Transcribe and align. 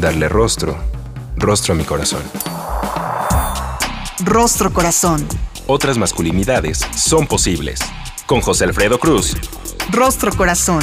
darle 0.00 0.28
rostro, 0.28 0.78
rostro 1.36 1.74
a 1.74 1.76
mi 1.76 1.84
corazón. 1.84 2.22
Rostro 4.24 4.72
Corazón. 4.72 5.26
Otras 5.66 5.98
masculinidades 5.98 6.78
son 6.96 7.26
posibles. 7.26 7.80
Con 8.26 8.40
José 8.40 8.64
Alfredo 8.64 8.98
Cruz. 8.98 9.36
Rostro 9.90 10.32
Corazón. 10.32 10.82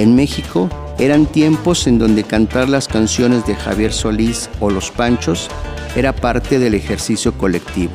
En 0.00 0.14
México 0.14 0.70
eran 0.98 1.26
tiempos 1.26 1.86
en 1.86 1.98
donde 1.98 2.24
cantar 2.24 2.70
las 2.70 2.88
canciones 2.88 3.44
de 3.44 3.54
Javier 3.54 3.92
Solís 3.92 4.48
o 4.58 4.70
Los 4.70 4.90
Panchos 4.90 5.50
era 5.94 6.16
parte 6.16 6.58
del 6.58 6.72
ejercicio 6.72 7.36
colectivo. 7.36 7.92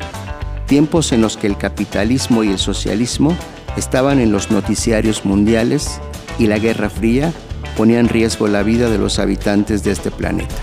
Tiempos 0.66 1.10
en 1.10 1.20
los 1.20 1.36
que 1.36 1.48
el 1.48 1.58
capitalismo 1.58 2.44
y 2.44 2.50
el 2.50 2.60
socialismo 2.60 3.36
estaban 3.76 4.20
en 4.20 4.30
los 4.30 4.52
noticiarios 4.52 5.24
mundiales 5.24 6.00
y 6.38 6.46
la 6.46 6.60
Guerra 6.60 6.90
Fría 6.90 7.32
ponía 7.76 7.98
en 7.98 8.08
riesgo 8.08 8.46
la 8.46 8.62
vida 8.62 8.88
de 8.88 8.98
los 8.98 9.18
habitantes 9.18 9.82
de 9.82 9.90
este 9.90 10.12
planeta. 10.12 10.54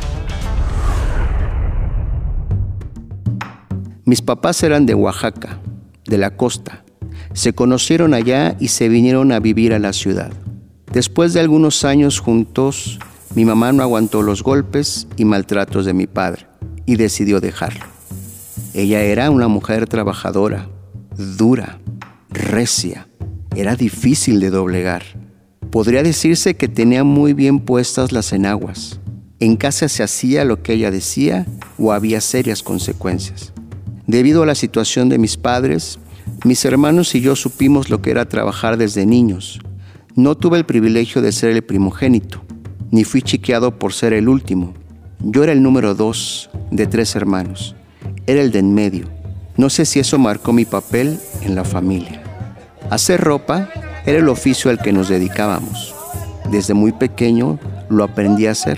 Mis 4.06 4.22
papás 4.22 4.64
eran 4.64 4.86
de 4.86 4.96
Oaxaca, 4.96 5.60
de 6.06 6.18
la 6.18 6.38
costa. 6.38 6.86
Se 7.34 7.52
conocieron 7.52 8.14
allá 8.14 8.56
y 8.62 8.70
se 8.70 8.88
vinieron 8.88 9.34
a 9.34 9.42
vivir 9.42 9.74
a 9.74 9.80
la 9.80 9.92
ciudad. 9.92 10.32
Después 10.94 11.34
de 11.34 11.40
algunos 11.40 11.86
años 11.86 12.20
juntos, 12.20 13.00
mi 13.34 13.46
mamá 13.46 13.72
no 13.72 13.82
aguantó 13.82 14.22
los 14.22 14.44
golpes 14.44 15.08
y 15.18 15.26
maltratos 15.26 15.86
de 15.86 15.94
mi 15.94 16.06
padre 16.06 16.46
y 16.86 16.98
decidió 16.98 17.42
dejarlo. 17.42 17.84
Ella 18.76 19.02
era 19.02 19.32
una 19.32 19.48
mujer 19.48 19.88
trabajadora, 19.88 20.70
dura, 21.18 21.80
recia, 22.30 23.08
era 23.56 23.76
difícil 23.76 24.40
de 24.40 24.52
doblegar. 24.52 25.02
Podría 25.72 26.04
decirse 26.04 26.56
que 26.58 26.68
tenía 26.68 27.04
muy 27.04 27.34
bien 27.34 27.60
puestas 27.60 28.12
las 28.12 28.32
enaguas. 28.32 29.00
En 29.40 29.56
casa 29.56 29.90
se 29.90 30.04
hacía 30.04 30.46
lo 30.46 30.62
que 30.62 30.74
ella 30.74 30.92
decía 30.92 31.48
o 31.80 31.92
había 31.92 32.22
serias 32.22 32.62
consecuencias. 32.62 33.52
Debido 34.06 34.44
a 34.44 34.46
la 34.46 34.54
situación 34.54 35.10
de 35.10 35.18
mis 35.18 35.38
padres, 35.38 35.98
mis 36.46 36.64
hermanos 36.66 37.16
y 37.16 37.22
yo 37.22 37.36
supimos 37.36 37.90
lo 37.90 38.04
que 38.04 38.12
era 38.12 38.30
trabajar 38.30 38.78
desde 38.78 39.08
niños. 39.08 39.60
No 40.16 40.36
tuve 40.36 40.60
el 40.60 40.66
privilegio 40.66 41.24
de 41.24 41.32
ser 41.32 41.50
el 41.50 41.64
primogénito, 41.64 42.44
ni 42.92 43.04
fui 43.04 43.24
chiqueado 43.24 43.80
por 43.80 43.94
ser 43.94 44.14
el 44.14 44.30
último. 44.30 44.76
Yo 45.20 45.44
era 45.44 45.54
el 45.54 45.64
número 45.64 45.96
dos 45.96 46.52
de 46.70 46.86
tres 46.86 47.16
hermanos. 47.16 47.76
Era 48.28 48.42
el 48.42 48.52
de 48.52 48.60
en 48.60 48.76
medio. 48.76 49.10
No 49.58 49.72
sé 49.72 49.86
si 49.86 50.00
eso 50.00 50.20
marcó 50.20 50.54
mi 50.54 50.66
papel 50.66 51.18
en 51.42 51.56
la 51.56 51.64
familia. 51.64 52.22
Hacer 52.92 53.22
ropa 53.22 53.70
era 54.06 54.20
el 54.20 54.30
oficio 54.30 54.70
al 54.70 54.78
que 54.78 54.94
nos 54.94 55.10
dedicábamos. 55.10 55.96
Desde 56.52 56.76
muy 56.76 56.92
pequeño 56.92 57.58
lo 57.90 58.04
aprendí 58.04 58.46
a 58.46 58.52
hacer, 58.52 58.78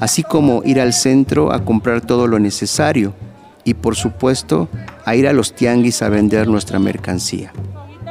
así 0.00 0.24
como 0.24 0.62
ir 0.64 0.80
al 0.80 0.94
centro 0.94 1.52
a 1.52 1.64
comprar 1.64 2.00
todo 2.00 2.26
lo 2.26 2.40
necesario 2.40 3.14
y 3.62 3.74
por 3.74 3.94
supuesto 3.94 4.68
a 5.04 5.14
ir 5.14 5.28
a 5.28 5.32
los 5.32 5.54
tianguis 5.54 6.02
a 6.02 6.08
vender 6.08 6.48
nuestra 6.48 6.80
mercancía. 6.80 7.52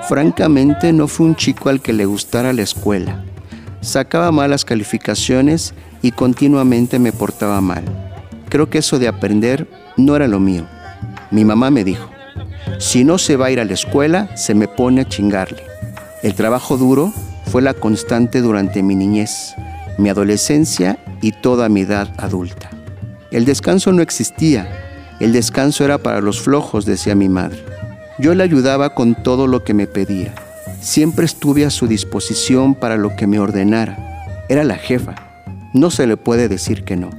Francamente 0.07 0.93
no 0.93 1.07
fui 1.07 1.25
un 1.25 1.35
chico 1.35 1.69
al 1.69 1.81
que 1.81 1.91
le 1.91 2.05
gustara 2.05 2.53
la 2.53 2.61
escuela. 2.61 3.23
Sacaba 3.81 4.31
malas 4.31 4.63
calificaciones 4.63 5.73
y 6.03 6.11
continuamente 6.11 6.99
me 6.99 7.11
portaba 7.11 7.59
mal. 7.59 7.83
Creo 8.49 8.69
que 8.69 8.77
eso 8.77 8.99
de 8.99 9.07
aprender 9.07 9.67
no 9.97 10.15
era 10.15 10.27
lo 10.27 10.39
mío. 10.39 10.67
Mi 11.31 11.43
mamá 11.43 11.71
me 11.71 11.83
dijo, 11.83 12.07
si 12.77 13.03
no 13.03 13.17
se 13.17 13.35
va 13.35 13.47
a 13.47 13.51
ir 13.51 13.59
a 13.59 13.65
la 13.65 13.73
escuela, 13.73 14.29
se 14.37 14.53
me 14.53 14.67
pone 14.67 15.01
a 15.01 15.07
chingarle. 15.07 15.63
El 16.21 16.35
trabajo 16.35 16.77
duro 16.77 17.11
fue 17.47 17.63
la 17.63 17.73
constante 17.73 18.41
durante 18.41 18.83
mi 18.83 18.95
niñez, 18.95 19.55
mi 19.97 20.09
adolescencia 20.09 20.99
y 21.21 21.31
toda 21.31 21.67
mi 21.67 21.81
edad 21.81 22.13
adulta. 22.17 22.69
El 23.31 23.45
descanso 23.45 23.91
no 23.91 24.03
existía, 24.03 24.69
el 25.19 25.33
descanso 25.33 25.83
era 25.83 25.97
para 25.97 26.21
los 26.21 26.41
flojos, 26.41 26.85
decía 26.85 27.15
mi 27.15 27.27
madre. 27.27 27.74
Yo 28.19 28.33
le 28.35 28.43
ayudaba 28.43 28.95
con 28.95 29.15
todo 29.15 29.47
lo 29.47 29.63
que 29.63 29.73
me 29.73 29.87
pedía. 29.87 30.33
Siempre 30.81 31.25
estuve 31.25 31.65
a 31.65 31.69
su 31.69 31.87
disposición 31.87 32.75
para 32.75 32.97
lo 32.97 33.15
que 33.15 33.27
me 33.27 33.39
ordenara. 33.39 34.23
Era 34.49 34.63
la 34.63 34.75
jefa 34.75 35.25
no 35.75 35.91
se 35.91 36.07
le 36.07 36.15
puede 36.15 36.47
decir 36.47 36.85
que 36.85 36.95
no. 36.95 37.09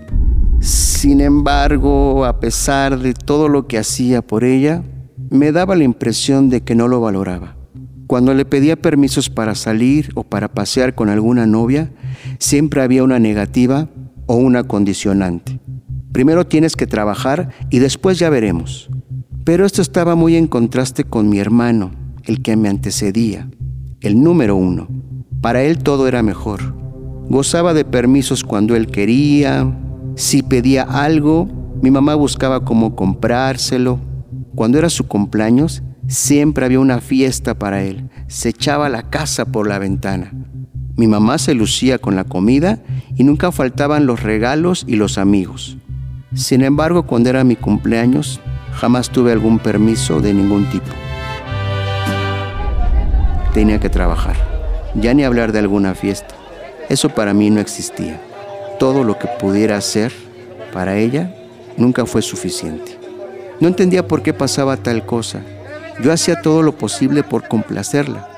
Sin 0.61 1.21
embargo, 1.21 2.25
a 2.25 2.41
pesar 2.41 2.99
de 2.99 3.13
todo 3.13 3.49
lo 3.51 3.67
que 3.67 3.77
hacía 3.77 4.23
por 4.23 4.45
ella, 4.45 4.83
me 5.31 5.53
daba 5.53 5.77
la 5.77 5.85
impresión 5.85 6.49
de 6.49 6.63
que 6.63 6.75
no 6.75 6.89
lo 6.89 7.03
valoraba. 7.03 7.55
Cuando 8.07 8.33
le 8.33 8.47
pedía 8.47 8.77
permisos 8.77 9.29
para 9.29 9.55
salir 9.55 10.11
o 10.15 10.23
para 10.23 10.49
pasear 10.49 10.95
con 10.95 11.11
alguna 11.11 11.47
novia, 11.47 11.93
siempre 12.39 12.81
había 12.81 13.05
una 13.05 13.19
negativa 13.19 13.91
o 14.25 14.37
una 14.37 14.65
condicionante. 14.65 15.61
Primero 16.13 16.47
tienes 16.47 16.77
que 16.77 16.87
trabajar 16.87 17.51
y 17.69 17.81
después 17.81 18.19
ya 18.19 18.31
veremos. 18.31 18.89
Pero 19.47 19.65
esto 19.65 19.81
estaba 19.81 20.17
muy 20.17 20.35
en 20.35 20.49
contraste 20.49 21.05
con 21.05 21.29
mi 21.29 21.39
hermano, 21.39 21.93
el 22.25 22.43
que 22.43 22.57
me 22.57 22.69
antecedía, 22.69 23.49
el 24.01 24.21
número 24.21 24.57
uno. 24.57 24.89
Para 25.41 25.63
él 25.63 25.79
todo 25.79 26.09
era 26.09 26.21
mejor. 26.25 26.75
Gozaba 27.31 27.73
de 27.73 27.85
permisos 27.85 28.43
cuando 28.43 28.75
él 28.75 28.89
quería. 28.89 29.73
Si 30.17 30.43
pedía 30.43 30.83
algo, 30.83 31.47
mi 31.81 31.93
mamá 31.93 32.17
buscaba 32.17 32.65
cómo 32.65 32.97
comprárselo. 32.97 34.01
Cuando 34.57 34.79
era 34.79 34.91
su 34.91 35.07
cumpleaños, 35.07 35.85
siempre 36.09 36.65
había 36.65 36.81
una 36.81 37.01
fiesta 37.01 37.57
para 37.57 37.85
él. 37.85 38.11
Se 38.27 38.49
echaba 38.49 38.89
la 38.89 39.11
casa 39.11 39.45
por 39.45 39.69
la 39.69 39.79
ventana. 39.79 40.33
Mi 40.97 41.07
mamá 41.07 41.39
se 41.39 41.55
lucía 41.55 41.99
con 41.99 42.17
la 42.17 42.25
comida 42.25 42.83
y 43.15 43.23
nunca 43.23 43.53
faltaban 43.53 44.07
los 44.07 44.25
regalos 44.25 44.85
y 44.89 44.97
los 44.97 45.19
amigos. 45.19 45.79
Sin 46.35 46.65
embargo, 46.65 47.07
cuando 47.07 47.31
era 47.31 47.45
mi 47.45 47.55
cumpleaños, 47.55 48.41
jamás 48.77 49.11
tuve 49.11 49.33
algún 49.33 49.59
permiso 49.59 50.21
de 50.21 50.35
ningún 50.35 50.69
tipo. 50.71 50.87
Tenía 53.55 53.81
que 53.81 53.89
trabajar, 53.89 54.37
ya 54.95 55.15
ni 55.15 55.25
hablar 55.25 55.53
de 55.53 55.61
alguna 55.61 55.95
fiesta. 55.95 56.35
Eso 56.89 57.09
para 57.09 57.33
mí 57.33 57.51
no 57.51 57.61
existía. 57.61 58.21
Todo 58.79 59.03
lo 59.03 59.19
que 59.19 59.29
pudiera 59.41 59.77
hacer 59.77 60.13
para 60.73 60.97
ella 60.99 61.35
nunca 61.77 62.05
fue 62.05 62.23
suficiente. 62.23 62.99
No 63.61 63.69
entendía 63.69 64.07
por 64.07 64.23
qué 64.23 64.35
pasaba 64.35 64.77
tal 64.77 65.07
cosa. 65.07 65.43
Yo 66.03 66.13
hacía 66.13 66.43
todo 66.43 66.63
lo 66.63 66.73
posible 66.73 67.23
por 67.23 67.49
complacerla. 67.49 68.29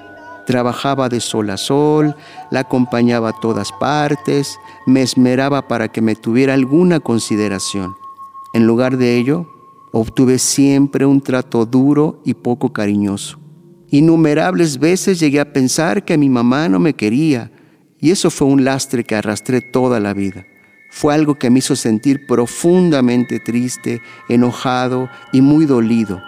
Trabajaba 0.46 1.08
de 1.08 1.20
sol 1.20 1.50
a 1.50 1.56
sol, 1.56 2.14
la 2.50 2.60
acompañaba 2.60 3.30
a 3.30 3.40
todas 3.40 3.70
partes, 3.72 4.56
me 4.86 5.02
esmeraba 5.02 5.66
para 5.66 5.88
que 5.88 6.00
me 6.00 6.14
tuviera 6.14 6.54
alguna 6.54 7.00
consideración. 7.00 7.96
En 8.54 8.66
lugar 8.66 8.96
de 8.96 9.18
ello, 9.18 9.46
obtuve 9.92 10.38
siempre 10.38 11.06
un 11.06 11.20
trato 11.20 11.64
duro 11.66 12.22
y 12.24 12.34
poco 12.34 12.72
cariñoso. 12.72 13.38
Innumerables 13.90 14.78
veces 14.78 15.18
llegué 15.18 15.40
a 15.40 15.52
pensar 15.52 16.04
que 16.04 16.18
mi 16.18 16.28
mamá 16.28 16.68
no 16.68 16.78
me 16.78 16.94
quería, 16.94 17.50
y 17.98 18.10
eso 18.10 18.30
fue 18.30 18.46
un 18.46 18.64
lastre 18.64 19.04
que 19.04 19.16
arrastré 19.16 19.60
toda 19.60 19.98
la 19.98 20.12
vida. 20.14 20.44
Fue 20.90 21.14
algo 21.14 21.34
que 21.34 21.50
me 21.50 21.58
hizo 21.58 21.74
sentir 21.76 22.26
profundamente 22.26 23.40
triste, 23.40 24.00
enojado 24.28 25.08
y 25.32 25.40
muy 25.40 25.66
dolido. 25.66 26.22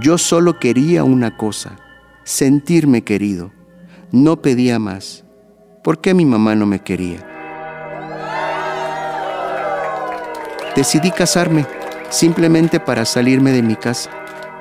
Yo 0.00 0.18
solo 0.18 0.58
quería 0.58 1.04
una 1.04 1.36
cosa, 1.36 1.76
sentirme 2.24 3.02
querido. 3.02 3.52
No 4.12 4.40
pedía 4.40 4.78
más. 4.78 5.24
¿Por 5.82 6.00
qué 6.00 6.14
mi 6.14 6.24
mamá 6.24 6.54
no 6.54 6.66
me 6.66 6.80
quería? 6.80 7.26
Decidí 10.74 11.10
casarme 11.10 11.66
simplemente 12.10 12.80
para 12.80 13.04
salirme 13.04 13.52
de 13.52 13.62
mi 13.62 13.76
casa. 13.76 14.10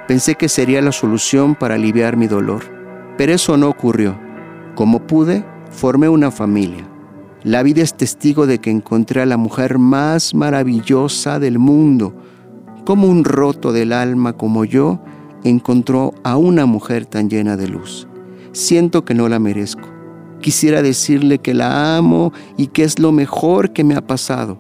Pensé 0.08 0.36
que 0.36 0.50
sería 0.50 0.82
la 0.82 0.92
solución 0.92 1.56
para 1.56 1.76
aliviar 1.76 2.18
mi 2.18 2.28
dolor, 2.28 2.64
pero 3.18 3.34
eso 3.34 3.58
no 3.58 3.70
ocurrió. 3.70 4.20
Como 4.76 5.06
pude, 5.08 5.46
formé 5.72 6.10
una 6.10 6.32
familia. 6.32 6.88
La 7.44 7.64
vida 7.64 7.82
es 7.82 7.96
testigo 7.96 8.48
de 8.48 8.60
que 8.60 8.72
encontré 8.72 9.22
a 9.22 9.26
la 9.26 9.38
mujer 9.38 9.78
más 9.78 10.34
maravillosa 10.34 11.40
del 11.40 11.60
mundo. 11.60 12.14
Como 12.86 13.08
un 13.08 13.24
roto 13.24 13.72
del 13.72 13.94
alma 13.94 14.34
como 14.34 14.66
yo 14.66 15.00
encontró 15.44 16.14
a 16.24 16.38
una 16.38 16.66
mujer 16.66 17.06
tan 17.06 17.30
llena 17.30 17.58
de 17.58 17.68
luz. 17.68 18.08
Siento 18.52 19.06
que 19.06 19.14
no 19.14 19.30
la 19.30 19.40
merezco. 19.40 19.90
Quisiera 20.42 20.82
decirle 20.82 21.40
que 21.40 21.54
la 21.54 21.98
amo 21.98 22.34
y 22.58 22.68
que 22.68 22.84
es 22.84 23.00
lo 23.00 23.12
mejor 23.12 23.72
que 23.72 23.84
me 23.84 23.96
ha 23.96 24.06
pasado, 24.06 24.58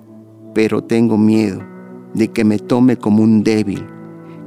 pero 0.54 0.84
tengo 0.84 1.18
miedo 1.18 1.73
de 2.14 2.30
que 2.30 2.44
me 2.44 2.60
tome 2.60 2.98
como 2.98 3.24
un 3.24 3.44
débil. 3.44 3.86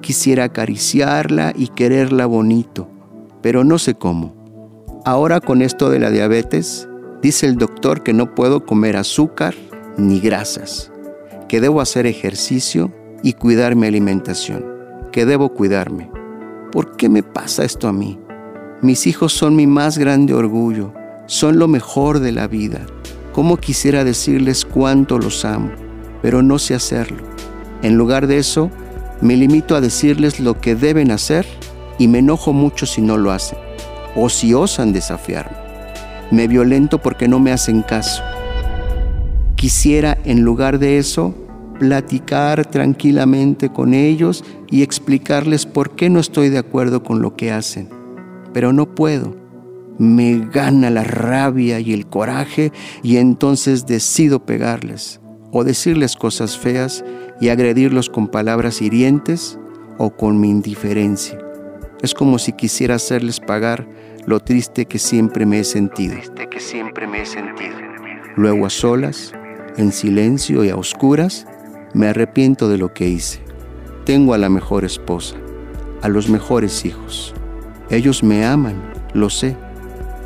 Quisiera 0.00 0.44
acariciarla 0.44 1.52
y 1.56 1.68
quererla 1.68 2.26
bonito, 2.26 2.88
pero 3.42 3.64
no 3.64 3.78
sé 3.78 3.94
cómo. 3.94 4.34
Ahora 5.04 5.40
con 5.40 5.62
esto 5.62 5.90
de 5.90 5.98
la 5.98 6.10
diabetes, 6.10 6.88
Dice 7.26 7.46
el 7.46 7.56
doctor 7.56 8.02
que 8.02 8.12
no 8.12 8.34
puedo 8.34 8.64
comer 8.66 8.96
azúcar 8.96 9.54
ni 9.96 10.20
grasas, 10.20 10.92
que 11.48 11.60
debo 11.60 11.80
hacer 11.80 12.06
ejercicio 12.06 12.92
y 13.22 13.32
cuidar 13.32 13.74
mi 13.74 13.86
alimentación, 13.86 14.64
que 15.10 15.24
debo 15.24 15.48
cuidarme. 15.54 16.10
¿Por 16.70 16.96
qué 16.96 17.08
me 17.08 17.22
pasa 17.22 17.64
esto 17.64 17.88
a 17.88 17.92
mí? 17.92 18.20
Mis 18.82 19.06
hijos 19.06 19.32
son 19.32 19.56
mi 19.56 19.66
más 19.66 19.96
grande 19.96 20.34
orgullo, 20.34 20.92
son 21.26 21.58
lo 21.58 21.68
mejor 21.68 22.20
de 22.20 22.32
la 22.32 22.46
vida. 22.46 22.86
¿Cómo 23.32 23.56
quisiera 23.56 24.04
decirles 24.04 24.64
cuánto 24.64 25.18
los 25.18 25.44
amo? 25.44 25.72
Pero 26.22 26.42
no 26.42 26.60
sé 26.60 26.74
hacerlo. 26.74 27.24
En 27.82 27.96
lugar 27.96 28.26
de 28.26 28.38
eso, 28.38 28.70
me 29.20 29.36
limito 29.36 29.76
a 29.76 29.80
decirles 29.80 30.40
lo 30.40 30.60
que 30.60 30.74
deben 30.74 31.10
hacer 31.10 31.46
y 31.98 32.08
me 32.08 32.18
enojo 32.18 32.52
mucho 32.52 32.86
si 32.86 33.00
no 33.00 33.16
lo 33.16 33.32
hacen 33.32 33.58
o 34.14 34.28
si 34.28 34.54
osan 34.54 34.92
desafiarme 34.92 35.66
me 36.30 36.48
violento 36.48 36.98
porque 36.98 37.28
no 37.28 37.38
me 37.38 37.52
hacen 37.52 37.82
caso. 37.82 38.22
Quisiera, 39.54 40.18
en 40.24 40.42
lugar 40.42 40.78
de 40.78 40.98
eso, 40.98 41.34
platicar 41.78 42.66
tranquilamente 42.66 43.70
con 43.70 43.94
ellos 43.94 44.44
y 44.70 44.82
explicarles 44.82 45.66
por 45.66 45.94
qué 45.94 46.10
no 46.10 46.20
estoy 46.20 46.48
de 46.48 46.58
acuerdo 46.58 47.02
con 47.02 47.22
lo 47.22 47.36
que 47.36 47.52
hacen. 47.52 47.88
Pero 48.52 48.72
no 48.72 48.94
puedo. 48.94 49.36
Me 49.98 50.46
gana 50.52 50.90
la 50.90 51.04
rabia 51.04 51.80
y 51.80 51.94
el 51.94 52.06
coraje 52.06 52.72
y 53.02 53.16
entonces 53.16 53.86
decido 53.86 54.44
pegarles 54.44 55.20
o 55.52 55.64
decirles 55.64 56.16
cosas 56.16 56.58
feas 56.58 57.04
y 57.40 57.48
agredirlos 57.48 58.10
con 58.10 58.28
palabras 58.28 58.82
hirientes 58.82 59.58
o 59.98 60.10
con 60.10 60.40
mi 60.40 60.50
indiferencia. 60.50 61.38
Es 62.02 62.14
como 62.14 62.38
si 62.38 62.52
quisiera 62.52 62.96
hacerles 62.96 63.40
pagar 63.40 63.86
lo 64.26 64.40
triste 64.40 64.86
que 64.86 64.98
siempre 64.98 65.46
me 65.46 65.60
he 65.60 65.64
sentido. 65.64 66.16
que 66.50 66.60
siempre 66.60 67.06
me 67.06 67.22
he 67.22 67.26
sentido. 67.26 67.76
Luego 68.36 68.66
a 68.66 68.70
solas, 68.70 69.32
en 69.76 69.92
silencio 69.92 70.64
y 70.64 70.70
a 70.70 70.76
oscuras, 70.76 71.46
me 71.94 72.08
arrepiento 72.08 72.68
de 72.68 72.78
lo 72.78 72.92
que 72.92 73.08
hice. 73.08 73.40
Tengo 74.04 74.34
a 74.34 74.38
la 74.38 74.48
mejor 74.48 74.84
esposa, 74.84 75.36
a 76.02 76.08
los 76.08 76.28
mejores 76.28 76.84
hijos. 76.84 77.34
Ellos 77.88 78.22
me 78.22 78.44
aman, 78.44 78.92
lo 79.14 79.30
sé, 79.30 79.56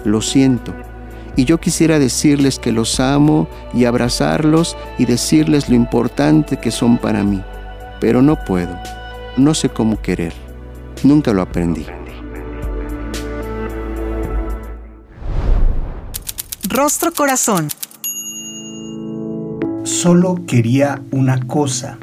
lo 0.05 0.21
siento. 0.23 0.75
Y 1.37 1.45
yo 1.45 1.59
quisiera 1.59 1.99
decirles 1.99 2.59
que 2.59 2.73
los 2.73 3.01
amo 3.01 3.49
y 3.73 3.85
abrazarlos 3.85 4.77
y 4.99 5.05
decirles 5.05 5.69
lo 5.69 5.75
importante 5.75 6.59
que 6.59 6.71
son 6.71 6.99
para 6.99 7.23
mí. 7.23 7.43
Pero 8.01 8.23
no 8.23 8.37
puedo, 8.45 8.77
no 9.37 9.55
sé 9.55 9.69
cómo 9.69 10.01
querer. 10.01 10.33
Nunca 11.03 11.33
lo 11.33 11.43
aprendí. 11.43 11.87
Rostro 16.69 17.13
Corazón. 17.13 17.69
Solo 19.83 20.41
quería 20.47 21.03
una 21.11 21.47
cosa, 21.47 21.99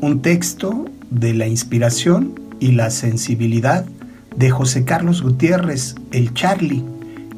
un 0.00 0.20
texto 0.20 0.84
de 1.10 1.34
la 1.34 1.46
inspiración 1.46 2.38
y 2.60 2.72
la 2.72 2.90
sensibilidad 2.90 3.84
de 4.36 4.50
José 4.50 4.84
Carlos 4.84 5.22
Gutiérrez, 5.22 5.94
el 6.12 6.32
Charlie, 6.34 6.84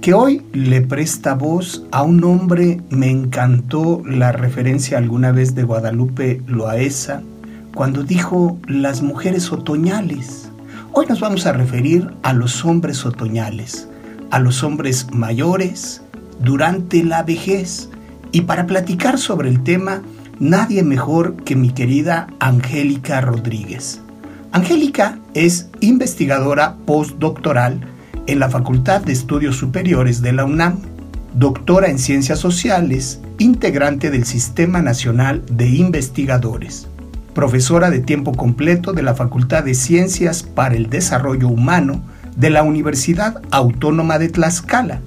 que 0.02 0.14
hoy 0.14 0.42
le 0.52 0.80
presta 0.80 1.34
voz 1.34 1.84
a 1.92 2.02
un 2.02 2.24
hombre, 2.24 2.80
me 2.90 3.08
encantó 3.08 4.02
la 4.04 4.32
referencia 4.32 4.98
alguna 4.98 5.30
vez 5.30 5.54
de 5.54 5.62
Guadalupe 5.62 6.42
Loaesa, 6.48 7.22
cuando 7.72 8.02
dijo 8.02 8.58
las 8.66 9.00
mujeres 9.00 9.52
otoñales. 9.52 10.50
Hoy 10.92 11.06
nos 11.08 11.20
vamos 11.20 11.46
a 11.46 11.52
referir 11.52 12.10
a 12.24 12.32
los 12.32 12.64
hombres 12.64 13.06
otoñales, 13.06 13.88
a 14.32 14.40
los 14.40 14.64
hombres 14.64 15.06
mayores, 15.12 16.02
durante 16.40 17.04
la 17.04 17.22
vejez. 17.22 17.88
Y 18.32 18.40
para 18.40 18.66
platicar 18.66 19.18
sobre 19.18 19.50
el 19.50 19.62
tema, 19.62 20.02
nadie 20.40 20.82
mejor 20.82 21.36
que 21.44 21.54
mi 21.54 21.70
querida 21.70 22.26
Angélica 22.40 23.20
Rodríguez. 23.20 24.00
Angélica 24.50 25.20
es 25.34 25.70
investigadora 25.78 26.74
postdoctoral 26.86 27.91
en 28.26 28.38
la 28.38 28.48
Facultad 28.48 29.02
de 29.02 29.12
Estudios 29.12 29.56
Superiores 29.56 30.22
de 30.22 30.32
la 30.32 30.44
UNAM, 30.44 30.78
doctora 31.34 31.88
en 31.88 31.98
Ciencias 31.98 32.38
Sociales, 32.38 33.20
integrante 33.38 34.10
del 34.10 34.24
Sistema 34.24 34.80
Nacional 34.82 35.42
de 35.50 35.68
Investigadores, 35.68 36.86
profesora 37.34 37.90
de 37.90 38.00
tiempo 38.00 38.32
completo 38.32 38.92
de 38.92 39.02
la 39.02 39.14
Facultad 39.14 39.64
de 39.64 39.74
Ciencias 39.74 40.42
para 40.42 40.76
el 40.76 40.88
Desarrollo 40.88 41.48
Humano 41.48 42.02
de 42.36 42.50
la 42.50 42.62
Universidad 42.62 43.42
Autónoma 43.50 44.18
de 44.18 44.28
Tlaxcala, 44.28 45.00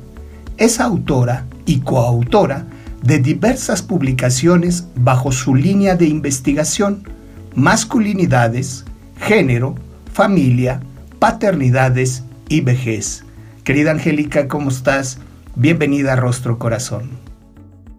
es 0.57 0.79
autora 0.79 1.45
y 1.65 1.79
coautora 1.79 2.65
de 3.01 3.19
diversas 3.19 3.81
publicaciones 3.81 4.87
bajo 4.95 5.31
su 5.31 5.55
línea 5.55 5.95
de 5.95 6.07
investigación, 6.07 7.07
masculinidades, 7.53 8.83
género, 9.19 9.75
familia, 10.11 10.81
paternidades 11.19 12.24
y 12.49 12.61
vejez. 12.61 13.23
Querida 13.63 13.91
Angélica, 13.91 14.47
¿cómo 14.47 14.69
estás? 14.69 15.19
Bienvenida 15.55 16.13
a 16.13 16.15
Rostro 16.15 16.59
Corazón. 16.59 17.09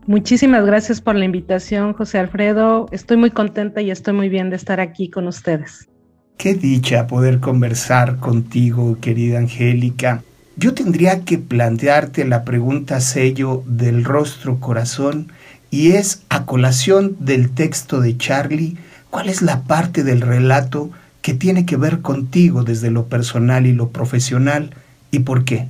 Muchísimas 0.06 0.64
gracias 0.64 1.00
por 1.00 1.16
la 1.16 1.24
invitación, 1.24 1.92
José 1.92 2.18
Alfredo. 2.18 2.86
Estoy 2.92 3.16
muy 3.16 3.30
contenta 3.30 3.80
y 3.80 3.90
estoy 3.90 4.14
muy 4.14 4.28
bien 4.28 4.50
de 4.50 4.56
estar 4.56 4.78
aquí 4.78 5.10
con 5.10 5.26
ustedes. 5.26 5.88
Qué 6.36 6.54
dicha 6.54 7.06
poder 7.06 7.40
conversar 7.40 8.18
contigo, 8.18 8.98
querida 9.00 9.38
Angélica. 9.38 10.22
Yo 10.56 10.74
tendría 10.74 11.24
que 11.24 11.38
plantearte 11.38 12.24
la 12.24 12.44
pregunta 12.44 13.00
sello 13.00 13.62
del 13.66 14.04
rostro 14.04 14.60
corazón 14.60 15.32
y 15.70 15.92
es 15.92 16.22
a 16.28 16.46
colación 16.46 17.16
del 17.18 17.50
texto 17.50 18.00
de 18.00 18.16
Charlie, 18.16 18.76
¿cuál 19.10 19.28
es 19.28 19.42
la 19.42 19.64
parte 19.64 20.04
del 20.04 20.20
relato 20.20 20.90
que 21.26 21.34
tiene 21.34 21.66
que 21.66 21.76
ver 21.76 22.02
contigo 22.02 22.62
desde 22.62 22.92
lo 22.92 23.06
personal 23.08 23.66
y 23.66 23.72
lo 23.72 23.88
profesional 23.88 24.70
y 25.10 25.18
por 25.18 25.44
qué? 25.44 25.66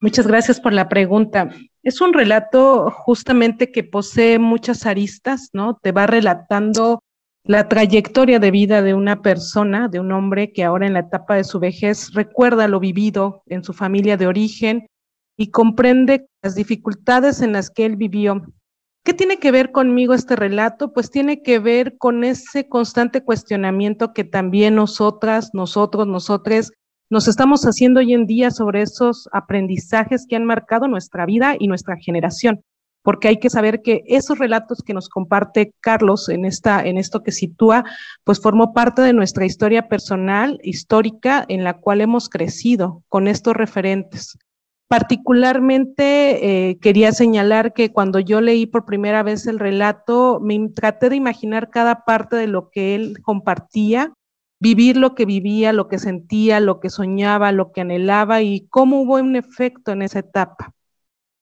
Muchas 0.00 0.26
gracias 0.26 0.58
por 0.58 0.72
la 0.72 0.88
pregunta. 0.88 1.48
Es 1.84 2.00
un 2.00 2.12
relato 2.12 2.90
justamente 2.90 3.70
que 3.70 3.84
posee 3.84 4.40
muchas 4.40 4.84
aristas, 4.84 5.50
¿no? 5.52 5.78
Te 5.80 5.92
va 5.92 6.08
relatando 6.08 7.04
la 7.44 7.68
trayectoria 7.68 8.40
de 8.40 8.50
vida 8.50 8.82
de 8.82 8.94
una 8.94 9.22
persona, 9.22 9.86
de 9.86 10.00
un 10.00 10.10
hombre 10.10 10.52
que 10.52 10.64
ahora 10.64 10.88
en 10.88 10.94
la 10.94 11.06
etapa 11.06 11.36
de 11.36 11.44
su 11.44 11.60
vejez 11.60 12.12
recuerda 12.12 12.66
lo 12.66 12.80
vivido 12.80 13.44
en 13.46 13.62
su 13.62 13.74
familia 13.74 14.16
de 14.16 14.26
origen 14.26 14.88
y 15.38 15.52
comprende 15.52 16.26
las 16.42 16.56
dificultades 16.56 17.42
en 17.42 17.52
las 17.52 17.70
que 17.70 17.86
él 17.86 17.94
vivió 17.94 18.42
¿Qué 19.04 19.12
tiene 19.12 19.38
que 19.38 19.50
ver 19.50 19.70
conmigo 19.70 20.14
este 20.14 20.34
relato? 20.34 20.94
Pues 20.94 21.10
tiene 21.10 21.42
que 21.42 21.58
ver 21.58 21.98
con 21.98 22.24
ese 22.24 22.68
constante 22.68 23.22
cuestionamiento 23.22 24.14
que 24.14 24.24
también 24.24 24.76
nosotras, 24.76 25.50
nosotros, 25.52 26.06
nosotres 26.06 26.72
nos 27.10 27.28
estamos 27.28 27.64
haciendo 27.64 28.00
hoy 28.00 28.14
en 28.14 28.26
día 28.26 28.50
sobre 28.50 28.80
esos 28.80 29.28
aprendizajes 29.30 30.26
que 30.26 30.36
han 30.36 30.46
marcado 30.46 30.88
nuestra 30.88 31.26
vida 31.26 31.54
y 31.58 31.68
nuestra 31.68 31.96
generación. 31.96 32.62
Porque 33.02 33.28
hay 33.28 33.38
que 33.38 33.50
saber 33.50 33.82
que 33.82 34.02
esos 34.06 34.38
relatos 34.38 34.82
que 34.82 34.94
nos 34.94 35.10
comparte 35.10 35.74
Carlos 35.80 36.30
en, 36.30 36.46
esta, 36.46 36.82
en 36.82 36.96
esto 36.96 37.22
que 37.22 37.30
sitúa, 37.30 37.84
pues 38.24 38.40
formó 38.40 38.72
parte 38.72 39.02
de 39.02 39.12
nuestra 39.12 39.44
historia 39.44 39.86
personal, 39.86 40.58
histórica, 40.62 41.44
en 41.48 41.62
la 41.62 41.74
cual 41.74 42.00
hemos 42.00 42.30
crecido 42.30 43.02
con 43.10 43.28
estos 43.28 43.54
referentes. 43.54 44.38
Particularmente 44.88 46.68
eh, 46.70 46.78
quería 46.78 47.12
señalar 47.12 47.72
que 47.72 47.90
cuando 47.92 48.20
yo 48.20 48.40
leí 48.40 48.66
por 48.66 48.84
primera 48.84 49.22
vez 49.22 49.46
el 49.46 49.58
relato, 49.58 50.40
me 50.40 50.68
traté 50.68 51.08
de 51.08 51.16
imaginar 51.16 51.70
cada 51.70 52.04
parte 52.04 52.36
de 52.36 52.46
lo 52.46 52.70
que 52.70 52.94
él 52.94 53.18
compartía, 53.22 54.12
vivir 54.60 54.96
lo 54.96 55.14
que 55.14 55.24
vivía, 55.24 55.72
lo 55.72 55.88
que 55.88 55.98
sentía, 55.98 56.60
lo 56.60 56.80
que 56.80 56.90
soñaba, 56.90 57.52
lo 57.52 57.72
que 57.72 57.80
anhelaba 57.80 58.42
y 58.42 58.66
cómo 58.68 59.02
hubo 59.02 59.14
un 59.14 59.36
efecto 59.36 59.92
en 59.92 60.02
esa 60.02 60.20
etapa. 60.20 60.72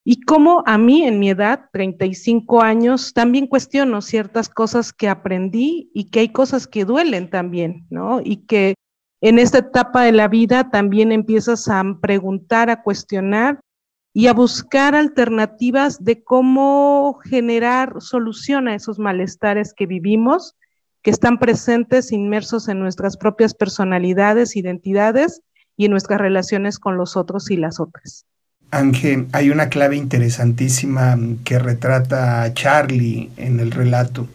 Y 0.04 0.22
cómo 0.22 0.64
a 0.66 0.78
mí 0.78 1.04
en 1.04 1.20
mi 1.20 1.30
edad, 1.30 1.66
35 1.72 2.62
años, 2.62 3.12
también 3.12 3.46
cuestiono 3.46 4.02
ciertas 4.02 4.48
cosas 4.48 4.92
que 4.92 5.08
aprendí 5.08 5.90
y 5.94 6.10
que 6.10 6.20
hay 6.20 6.28
cosas 6.30 6.66
que 6.66 6.84
duelen 6.84 7.30
también, 7.30 7.86
¿no? 7.90 8.20
Y 8.24 8.38
que 8.46 8.74
en 9.22 9.38
esta 9.38 9.58
etapa 9.58 10.02
de 10.02 10.10
la 10.10 10.26
vida 10.26 10.68
también 10.70 11.12
empiezas 11.12 11.68
a 11.68 11.82
preguntar, 12.00 12.70
a 12.70 12.82
cuestionar 12.82 13.60
y 14.12 14.26
a 14.26 14.34
buscar 14.34 14.96
alternativas 14.96 16.04
de 16.04 16.24
cómo 16.24 17.20
generar 17.24 17.94
solución 18.00 18.66
a 18.66 18.74
esos 18.74 18.98
malestares 18.98 19.74
que 19.74 19.86
vivimos, 19.86 20.56
que 21.02 21.12
están 21.12 21.38
presentes, 21.38 22.10
inmersos 22.10 22.68
en 22.68 22.80
nuestras 22.80 23.16
propias 23.16 23.54
personalidades, 23.54 24.56
identidades 24.56 25.40
y 25.76 25.84
en 25.84 25.92
nuestras 25.92 26.20
relaciones 26.20 26.80
con 26.80 26.96
los 26.96 27.16
otros 27.16 27.48
y 27.52 27.56
las 27.56 27.78
otras. 27.78 28.26
Ángel, 28.72 29.28
hay 29.32 29.50
una 29.50 29.68
clave 29.68 29.96
interesantísima 29.96 31.16
que 31.44 31.60
retrata 31.60 32.42
a 32.42 32.52
Charlie 32.54 33.30
en 33.36 33.60
el 33.60 33.70
relato 33.70 34.26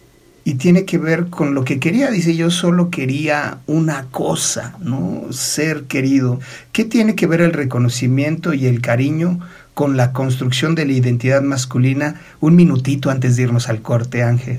y 0.48 0.54
tiene 0.54 0.86
que 0.86 0.96
ver 0.96 1.28
con 1.28 1.54
lo 1.54 1.62
que 1.62 1.78
quería. 1.78 2.10
Dice, 2.10 2.34
yo 2.34 2.50
solo 2.50 2.88
quería 2.88 3.58
una 3.66 4.06
cosa, 4.10 4.78
¿no? 4.80 5.30
Ser 5.30 5.82
querido. 5.84 6.40
¿Qué 6.72 6.86
tiene 6.86 7.14
que 7.14 7.26
ver 7.26 7.42
el 7.42 7.52
reconocimiento 7.52 8.54
y 8.54 8.64
el 8.64 8.80
cariño 8.80 9.40
con 9.74 9.98
la 9.98 10.14
construcción 10.14 10.74
de 10.74 10.86
la 10.86 10.94
identidad 10.94 11.42
masculina? 11.42 12.22
Un 12.40 12.56
minutito 12.56 13.10
antes 13.10 13.36
de 13.36 13.42
irnos 13.42 13.68
al 13.68 13.82
corte, 13.82 14.22
Ángel. 14.22 14.58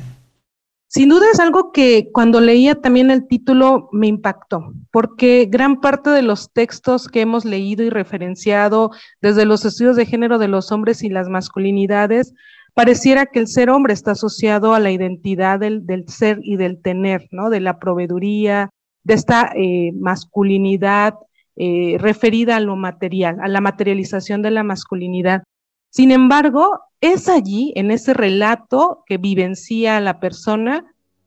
Sin 0.86 1.10
duda 1.10 1.25
es 1.34 1.39
algo 1.39 1.72
que 1.72 2.10
cuando 2.13 2.39
leía 2.39 2.75
también 2.75 3.10
el 3.10 3.27
título 3.27 3.89
me 3.91 4.05
impactó, 4.05 4.74
porque 4.91 5.48
gran 5.50 5.81
parte 5.81 6.12
de 6.12 6.22
los 6.22 6.51
textos 6.53 7.08
que 7.08 7.22
hemos 7.22 7.46
leído 7.46 7.84
y 7.84 7.89
referenciado 7.89 8.91
desde 9.24 9.46
los 9.46 9.65
estudios 9.65 9.96
de 9.96 10.05
género 10.05 10.38
de 10.38 10.50
los 10.50 10.72
hombres 10.72 11.01
y 11.01 11.10
las 11.10 11.29
masculinidades 11.29 12.36
pareciera 12.73 13.25
que 13.25 13.39
el 13.39 13.47
ser 13.47 13.69
hombre 13.69 13.93
está 13.93 14.11
asociado 14.11 14.73
a 14.73 14.79
la 14.79 14.91
identidad 14.91 15.59
del, 15.59 15.83
ser 16.07 16.39
y 16.43 16.55
del 16.55 16.81
tener, 16.81 17.27
¿no? 17.31 17.49
De 17.49 17.59
la 17.59 17.79
proveeduría, 17.79 18.69
de 19.03 19.13
esta 19.13 19.51
eh, 19.55 19.91
masculinidad 19.93 21.15
eh, 21.55 21.97
referida 21.99 22.55
a 22.55 22.59
lo 22.59 22.75
material, 22.75 23.38
a 23.41 23.47
la 23.47 23.61
materialización 23.61 24.41
de 24.41 24.51
la 24.51 24.63
masculinidad. 24.63 25.43
Sin 25.89 26.11
embargo, 26.11 26.79
es 27.01 27.27
allí, 27.27 27.73
en 27.75 27.91
ese 27.91 28.13
relato 28.13 29.03
que 29.05 29.17
vivencia 29.17 29.99
la 29.99 30.19
persona, 30.19 30.85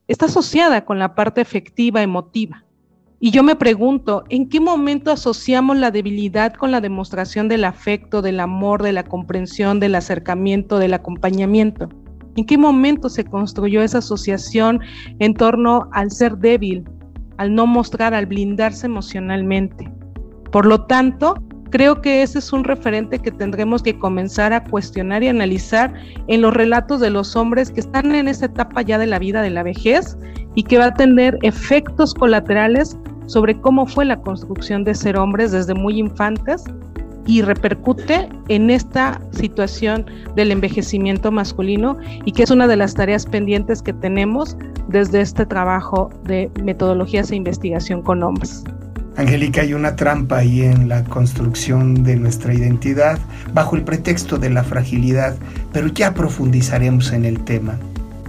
está 0.08 0.26
asociada 0.26 0.84
con 0.84 0.98
la 0.98 1.14
parte 1.14 1.40
efectiva, 1.40 2.02
emotiva. 2.02 2.64
Y 3.24 3.30
yo 3.30 3.44
me 3.44 3.54
pregunto, 3.54 4.24
¿en 4.30 4.48
qué 4.48 4.58
momento 4.58 5.12
asociamos 5.12 5.76
la 5.76 5.92
debilidad 5.92 6.54
con 6.54 6.72
la 6.72 6.80
demostración 6.80 7.46
del 7.46 7.62
afecto, 7.62 8.20
del 8.20 8.40
amor, 8.40 8.82
de 8.82 8.90
la 8.90 9.04
comprensión, 9.04 9.78
del 9.78 9.94
acercamiento, 9.94 10.80
del 10.80 10.92
acompañamiento? 10.92 11.88
¿En 12.34 12.44
qué 12.44 12.58
momento 12.58 13.08
se 13.08 13.22
construyó 13.22 13.80
esa 13.80 13.98
asociación 13.98 14.80
en 15.20 15.34
torno 15.34 15.88
al 15.92 16.10
ser 16.10 16.36
débil, 16.38 16.82
al 17.36 17.54
no 17.54 17.64
mostrar, 17.64 18.12
al 18.12 18.26
blindarse 18.26 18.86
emocionalmente? 18.86 19.88
Por 20.50 20.66
lo 20.66 20.86
tanto, 20.86 21.36
creo 21.70 22.00
que 22.00 22.22
ese 22.24 22.40
es 22.40 22.52
un 22.52 22.64
referente 22.64 23.20
que 23.20 23.30
tendremos 23.30 23.84
que 23.84 23.96
comenzar 24.00 24.52
a 24.52 24.64
cuestionar 24.64 25.22
y 25.22 25.28
analizar 25.28 25.94
en 26.26 26.40
los 26.40 26.52
relatos 26.54 26.98
de 26.98 27.10
los 27.10 27.36
hombres 27.36 27.70
que 27.70 27.78
están 27.78 28.12
en 28.16 28.26
esa 28.26 28.46
etapa 28.46 28.82
ya 28.82 28.98
de 28.98 29.06
la 29.06 29.20
vida 29.20 29.42
de 29.42 29.50
la 29.50 29.62
vejez 29.62 30.18
y 30.56 30.64
que 30.64 30.78
va 30.78 30.86
a 30.86 30.94
tener 30.94 31.38
efectos 31.42 32.14
colaterales 32.14 32.98
sobre 33.32 33.58
cómo 33.58 33.86
fue 33.86 34.04
la 34.04 34.20
construcción 34.20 34.84
de 34.84 34.94
ser 34.94 35.16
hombres 35.16 35.52
desde 35.52 35.72
muy 35.72 35.98
infantes 35.98 36.64
y 37.26 37.40
repercute 37.40 38.28
en 38.48 38.68
esta 38.68 39.22
situación 39.30 40.04
del 40.36 40.50
envejecimiento 40.50 41.32
masculino 41.32 41.96
y 42.26 42.32
que 42.32 42.42
es 42.42 42.50
una 42.50 42.66
de 42.66 42.76
las 42.76 42.92
tareas 42.92 43.24
pendientes 43.24 43.80
que 43.80 43.94
tenemos 43.94 44.58
desde 44.88 45.22
este 45.22 45.46
trabajo 45.46 46.10
de 46.24 46.50
metodologías 46.62 47.30
e 47.30 47.36
investigación 47.36 48.02
con 48.02 48.22
hombres. 48.22 48.64
Angélica, 49.16 49.62
hay 49.62 49.72
una 49.72 49.96
trampa 49.96 50.38
ahí 50.38 50.62
en 50.62 50.90
la 50.90 51.02
construcción 51.04 52.02
de 52.02 52.16
nuestra 52.16 52.52
identidad 52.52 53.18
bajo 53.54 53.76
el 53.76 53.82
pretexto 53.82 54.36
de 54.36 54.50
la 54.50 54.62
fragilidad, 54.62 55.36
pero 55.72 55.86
ya 55.88 56.12
profundizaremos 56.12 57.12
en 57.12 57.24
el 57.24 57.42
tema. 57.44 57.78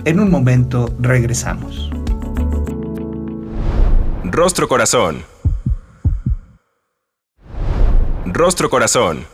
En 0.05 0.21
un 0.21 0.31
momento 0.31 0.93
regresamos. 0.99 1.89
Rostro 4.35 4.67
Corazón. 4.67 5.21
Rostro 8.25 8.67
Corazón. 8.67 9.25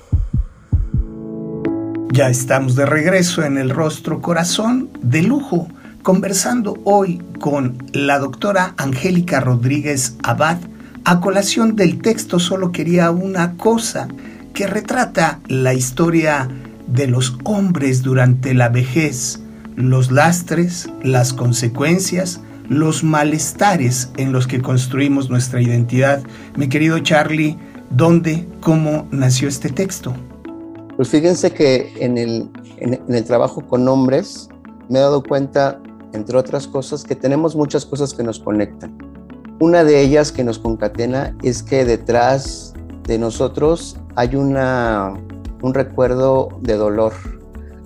Ya 2.11 2.27
estamos 2.29 2.75
de 2.75 2.85
regreso 2.85 3.43
en 3.45 3.57
el 3.57 3.69
Rostro 3.69 4.21
Corazón 4.21 4.89
de 5.01 5.21
lujo, 5.21 5.69
conversando 6.03 6.77
hoy 6.83 7.21
con 7.39 7.81
la 7.93 8.19
doctora 8.19 8.73
Angélica 8.75 9.39
Rodríguez 9.39 10.17
Abad 10.21 10.57
a 11.05 11.21
colación 11.21 11.77
del 11.77 12.01
texto 12.01 12.37
Solo 12.37 12.73
quería 12.73 13.09
una 13.09 13.55
cosa, 13.55 14.09
que 14.53 14.67
retrata 14.67 15.39
la 15.47 15.73
historia 15.73 16.49
de 16.87 17.07
los 17.07 17.37
hombres 17.45 18.01
durante 18.01 18.53
la 18.53 18.67
vejez, 18.67 19.39
los 19.77 20.11
lastres, 20.11 20.89
las 21.03 21.31
consecuencias, 21.31 22.41
los 22.69 23.03
malestares 23.03 24.11
en 24.17 24.31
los 24.31 24.47
que 24.47 24.61
construimos 24.61 25.29
nuestra 25.29 25.61
identidad. 25.61 26.21
Mi 26.55 26.69
querido 26.69 26.99
Charlie, 26.99 27.57
¿dónde, 27.89 28.47
cómo 28.61 29.07
nació 29.11 29.49
este 29.49 29.69
texto? 29.69 30.13
Pues 30.95 31.09
fíjense 31.09 31.51
que 31.51 31.91
en 31.99 32.17
el, 32.17 32.49
en, 32.77 32.99
el 33.09 33.23
trabajo 33.25 33.61
con 33.67 33.87
hombres 33.87 34.49
me 34.87 34.99
he 34.99 35.01
dado 35.01 35.23
cuenta, 35.23 35.81
entre 36.13 36.37
otras 36.37 36.67
cosas, 36.67 37.03
que 37.03 37.15
tenemos 37.15 37.55
muchas 37.55 37.85
cosas 37.85 38.13
que 38.13 38.23
nos 38.23 38.39
conectan. 38.39 38.97
Una 39.59 39.83
de 39.83 40.01
ellas 40.01 40.31
que 40.31 40.43
nos 40.43 40.59
concatena 40.59 41.35
es 41.43 41.63
que 41.63 41.85
detrás 41.85 42.73
de 43.03 43.17
nosotros 43.17 43.97
hay 44.15 44.35
una, 44.35 45.13
un 45.61 45.73
recuerdo 45.73 46.49
de 46.61 46.75
dolor, 46.75 47.13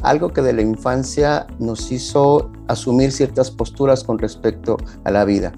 algo 0.03 0.29
que 0.29 0.41
de 0.41 0.53
la 0.53 0.61
infancia 0.61 1.47
nos 1.59 1.91
hizo 1.91 2.51
asumir 2.67 3.11
ciertas 3.11 3.49
posturas 3.49 4.03
con 4.03 4.19
respecto 4.19 4.77
a 5.05 5.11
la 5.11 5.25
vida. 5.25 5.53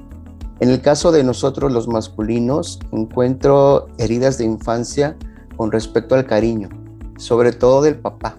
En 0.62 0.70
el 0.70 0.82
caso 0.82 1.12
de 1.12 1.24
nosotros 1.24 1.72
los 1.72 1.88
masculinos, 1.88 2.80
encuentro 2.92 3.88
heridas 3.98 4.38
de 4.38 4.46
infancia 4.46 5.18
con 5.58 5.72
respecto 5.72 6.16
al 6.16 6.26
cariño, 6.26 6.70
sobre 7.18 7.52
todo 7.52 7.82
del 7.82 8.00
papá. 8.00 8.38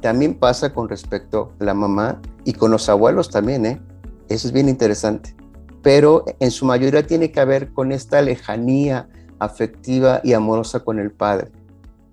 También 0.00 0.38
pasa 0.38 0.72
con 0.72 0.88
respecto 0.88 1.52
a 1.58 1.64
la 1.64 1.74
mamá 1.74 2.20
y 2.44 2.52
con 2.52 2.70
los 2.70 2.88
abuelos 2.88 3.30
también, 3.30 3.66
¿eh? 3.66 3.80
Eso 4.28 4.46
es 4.46 4.52
bien 4.52 4.68
interesante. 4.68 5.34
Pero 5.82 6.24
en 6.38 6.50
su 6.50 6.64
mayoría 6.64 7.06
tiene 7.06 7.32
que 7.32 7.44
ver 7.44 7.72
con 7.72 7.90
esta 7.90 8.22
lejanía 8.22 9.08
afectiva 9.38 10.20
y 10.22 10.34
amorosa 10.34 10.80
con 10.80 10.98
el 10.98 11.10
padre. 11.10 11.50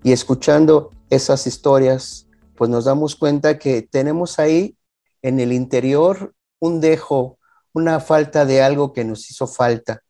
Y 0.02 0.12
escuchando 0.12 0.90
esas 1.10 1.46
historias 1.46 2.25
pues 2.56 2.70
nos 2.70 2.86
damos 2.86 3.16
cuenta 3.16 3.58
que 3.58 3.82
tenemos 3.82 4.38
ahí 4.38 4.76
en 5.22 5.40
el 5.40 5.52
interior 5.52 6.34
un 6.58 6.80
dejo, 6.80 7.38
una 7.72 8.00
falta 8.00 8.46
de 8.46 8.62
algo 8.62 8.92
que 8.92 9.04
nos 9.04 9.30
hizo 9.30 9.46
falta 9.46 10.02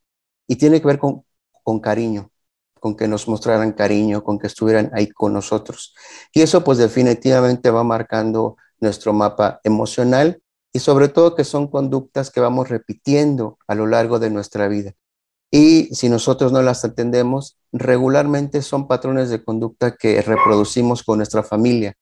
y 0.46 0.56
tiene 0.56 0.80
que 0.80 0.86
ver 0.86 0.98
con, 0.98 1.24
con 1.62 1.80
cariño, 1.80 2.30
con 2.80 2.96
que 2.96 3.08
nos 3.08 3.26
mostraran 3.28 3.72
cariño, 3.72 4.22
con 4.22 4.38
que 4.38 4.46
estuvieran 4.46 4.90
ahí 4.94 5.08
con 5.08 5.32
nosotros. 5.32 5.94
Y 6.32 6.42
eso 6.42 6.62
pues 6.62 6.78
definitivamente 6.78 7.70
va 7.70 7.82
marcando 7.82 8.56
nuestro 8.78 9.12
mapa 9.12 9.60
emocional 9.64 10.40
y 10.72 10.78
sobre 10.78 11.08
todo 11.08 11.34
que 11.34 11.44
son 11.44 11.68
conductas 11.68 12.30
que 12.30 12.40
vamos 12.40 12.68
repitiendo 12.68 13.58
a 13.66 13.74
lo 13.74 13.86
largo 13.86 14.18
de 14.18 14.30
nuestra 14.30 14.68
vida. 14.68 14.92
Y 15.50 15.94
si 15.94 16.08
nosotros 16.08 16.52
no 16.52 16.60
las 16.60 16.84
atendemos, 16.84 17.58
regularmente 17.72 18.62
son 18.62 18.86
patrones 18.86 19.30
de 19.30 19.42
conducta 19.42 19.96
que 19.96 20.20
reproducimos 20.20 21.02
con 21.02 21.18
nuestra 21.18 21.42
familia 21.42 21.96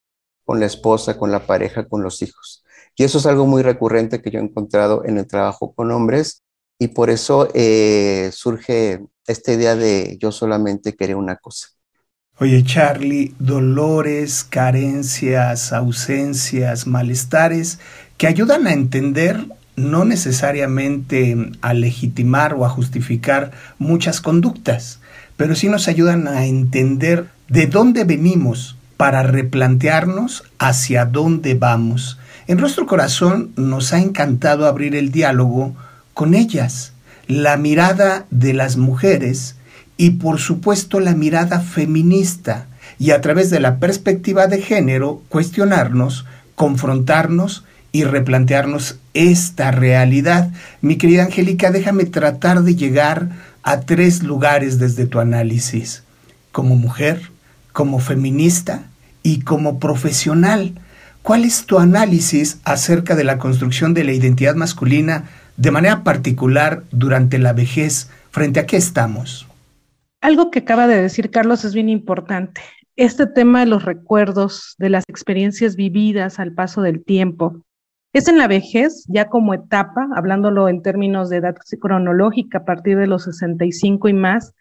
con 0.45 0.61
la 0.61 0.67
esposa, 0.67 1.19
con 1.19 1.31
la 1.31 1.47
pareja, 1.47 1.87
con 1.87 2.03
los 2.03 2.23
hijos. 2.23 2.65
Y 2.97 3.05
eso 3.05 3.19
es 3.19 3.27
algo 3.27 3.47
muy 3.47 3.63
recurrente 3.63 4.23
que 4.23 4.31
yo 4.31 4.39
he 4.39 4.43
encontrado 4.43 5.05
en 5.05 5.19
el 5.19 5.27
trabajo 5.27 5.75
con 5.75 5.91
hombres 5.91 6.43
y 6.79 6.89
por 6.89 7.11
eso 7.11 7.49
eh, 7.55 8.31
surge 8.33 9.01
esta 9.27 9.53
idea 9.53 9.75
de 9.75 10.17
yo 10.21 10.33
solamente 10.33 10.95
quería 10.95 11.17
una 11.17 11.37
cosa. 11.37 11.69
Oye, 12.39 12.65
Charlie, 12.65 13.33
dolores, 13.39 14.43
carencias, 14.43 15.73
ausencias, 15.73 16.87
malestares 16.87 17.79
que 18.17 18.27
ayudan 18.27 18.67
a 18.67 18.73
entender, 18.73 19.47
no 19.77 20.05
necesariamente 20.05 21.37
a 21.61 21.75
legitimar 21.75 22.55
o 22.55 22.65
a 22.65 22.69
justificar 22.69 23.53
muchas 23.79 24.21
conductas, 24.21 25.01
pero 25.37 25.55
sí 25.55 25.69
nos 25.69 25.87
ayudan 25.87 26.27
a 26.27 26.47
entender 26.47 27.29
de 27.49 27.67
dónde 27.69 28.03
venimos 28.03 28.77
para 28.97 29.23
replantearnos 29.23 30.45
hacia 30.59 31.05
dónde 31.05 31.55
vamos. 31.55 32.19
En 32.47 32.59
nuestro 32.59 32.87
corazón 32.87 33.53
nos 33.57 33.93
ha 33.93 34.01
encantado 34.01 34.67
abrir 34.67 34.95
el 34.95 35.11
diálogo 35.11 35.75
con 36.13 36.35
ellas, 36.35 36.93
la 37.27 37.57
mirada 37.57 38.27
de 38.31 38.53
las 38.53 38.77
mujeres, 38.77 39.57
y 39.97 40.11
por 40.11 40.39
supuesto 40.39 41.01
la 41.01 41.15
mirada 41.15 41.61
feminista 41.61 42.67
y 42.99 43.11
a 43.11 43.21
través 43.21 43.51
de 43.51 43.61
la 43.61 43.79
perspectiva 43.79 44.47
de 44.47 44.61
género 44.61 45.23
cuestionarnos, 45.29 46.27
confrontarnos 46.55 47.65
y 47.93 48.05
replantearnos 48.05 48.99
esta 49.15 49.71
realidad. 49.71 50.51
Mi 50.81 50.97
querida 50.97 51.25
Angélica, 51.25 51.71
déjame 51.71 52.05
tratar 52.05 52.63
de 52.63 52.75
llegar 52.75 53.31
a 53.63 53.81
tres 53.81 54.23
lugares 54.23 54.79
desde 54.79 55.07
tu 55.07 55.21
análisis, 55.21 56.03
como 56.53 56.77
mujer, 56.77 57.31
como 57.75 57.99
feminista 57.99 58.85
y 59.23 59.41
como 59.41 59.79
profesional. 59.79 60.73
¿Cuál 61.23 61.45
es 61.45 61.67
tu 61.67 61.79
análisis 61.79 62.61
acerca 62.65 63.17
de 63.17 63.25
la 63.25 63.39
construcción 63.39 63.93
de 63.93 64.05
la 64.05 64.13
identidad 64.13 64.55
masculina 64.55 65.25
de 65.57 65.71
manera 65.71 66.05
particular 66.05 66.85
durante 66.93 67.39
la 67.39 67.53
vejez? 67.53 68.09
¿Frente 68.31 68.61
a 68.61 68.67
qué 68.67 68.77
estamos? 68.77 69.47
Algo 70.21 70.51
que 70.51 70.61
acaba 70.61 70.87
de 70.87 71.03
decir 71.03 71.31
Carlos 71.31 71.65
es 71.65 71.75
bien 71.75 71.89
importante. 71.89 72.63
Este 72.97 73.27
tema 73.27 73.61
de 73.61 73.67
los 73.67 73.85
recuerdos, 73.85 74.77
de 74.79 74.91
las 74.91 75.05
experiencias 75.09 75.75
vividas 75.75 76.39
al 76.39 76.55
paso 76.55 76.81
del 76.81 77.05
tiempo, 77.05 77.65
es 78.13 78.29
en 78.29 78.39
la 78.39 78.47
vejez, 78.47 79.05
ya 79.09 79.29
como 79.29 79.53
etapa, 79.53 80.07
hablándolo 80.15 80.69
en 80.69 80.81
términos 80.81 81.29
de 81.29 81.39
edad 81.39 81.57
cronológica 81.81 82.59
a 82.59 82.65
partir 82.65 82.97
de 82.97 83.09
los 83.09 83.25
65 83.25 84.09
y 84.09 84.13
más, 84.13 84.55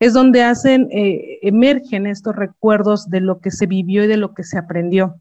es 0.00 0.14
donde 0.14 0.42
hacen, 0.42 0.88
eh, 0.90 1.38
emergen 1.42 2.06
estos 2.06 2.34
recuerdos 2.34 3.10
de 3.10 3.20
lo 3.20 3.40
que 3.40 3.50
se 3.50 3.66
vivió 3.66 4.02
y 4.04 4.06
de 4.06 4.16
lo 4.16 4.34
que 4.34 4.44
se 4.44 4.58
aprendió. 4.58 5.20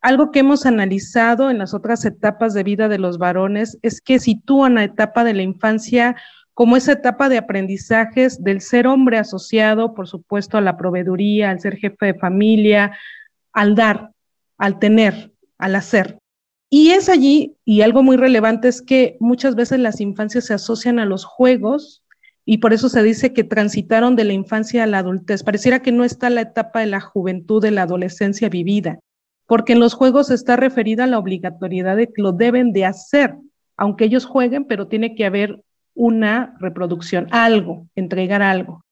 Algo 0.00 0.30
que 0.30 0.40
hemos 0.40 0.64
analizado 0.64 1.50
en 1.50 1.58
las 1.58 1.74
otras 1.74 2.04
etapas 2.04 2.54
de 2.54 2.62
vida 2.62 2.88
de 2.88 2.98
los 2.98 3.18
varones 3.18 3.78
es 3.82 4.00
que 4.00 4.18
sitúan 4.18 4.76
la 4.76 4.84
etapa 4.84 5.22
de 5.22 5.34
la 5.34 5.42
infancia 5.42 6.16
como 6.54 6.78
esa 6.78 6.92
etapa 6.92 7.28
de 7.28 7.36
aprendizajes 7.36 8.42
del 8.42 8.62
ser 8.62 8.86
hombre 8.86 9.18
asociado, 9.18 9.92
por 9.92 10.08
supuesto, 10.08 10.56
a 10.56 10.62
la 10.62 10.78
proveeduría, 10.78 11.50
al 11.50 11.60
ser 11.60 11.76
jefe 11.76 12.06
de 12.06 12.14
familia, 12.14 12.96
al 13.52 13.74
dar, 13.74 14.12
al 14.56 14.78
tener, 14.78 15.32
al 15.58 15.76
hacer. 15.76 16.18
Y 16.70 16.92
es 16.92 17.10
allí, 17.10 17.56
y 17.66 17.82
algo 17.82 18.02
muy 18.02 18.16
relevante 18.16 18.68
es 18.68 18.80
que 18.80 19.18
muchas 19.20 19.54
veces 19.54 19.80
las 19.80 20.00
infancias 20.00 20.46
se 20.46 20.54
asocian 20.54 20.98
a 20.98 21.04
los 21.04 21.26
juegos 21.26 22.02
y 22.48 22.58
por 22.58 22.72
eso 22.72 22.88
se 22.88 23.02
dice 23.02 23.32
que 23.32 23.42
transitaron 23.42 24.14
de 24.14 24.24
la 24.24 24.32
infancia 24.32 24.84
a 24.84 24.86
la 24.86 25.00
adultez. 25.00 25.42
Pareciera 25.42 25.82
que 25.82 25.90
no 25.90 26.04
está 26.04 26.30
la 26.30 26.42
etapa 26.42 26.80
de 26.80 26.86
la 26.86 27.00
juventud, 27.00 27.60
de 27.60 27.72
la 27.72 27.82
adolescencia 27.82 28.48
vivida, 28.48 29.00
porque 29.46 29.72
en 29.72 29.80
los 29.80 29.94
juegos 29.94 30.30
está 30.30 30.54
referida 30.54 31.08
la 31.08 31.18
obligatoriedad 31.18 31.96
de 31.96 32.06
que 32.06 32.22
lo 32.22 32.32
deben 32.32 32.72
de 32.72 32.84
hacer, 32.84 33.34
aunque 33.76 34.04
ellos 34.04 34.26
jueguen, 34.26 34.64
pero 34.64 34.86
tiene 34.86 35.16
que 35.16 35.26
haber 35.26 35.60
una 35.94 36.56
reproducción, 36.60 37.26
algo, 37.32 37.88
entregar 37.96 38.42
algo. 38.42 38.82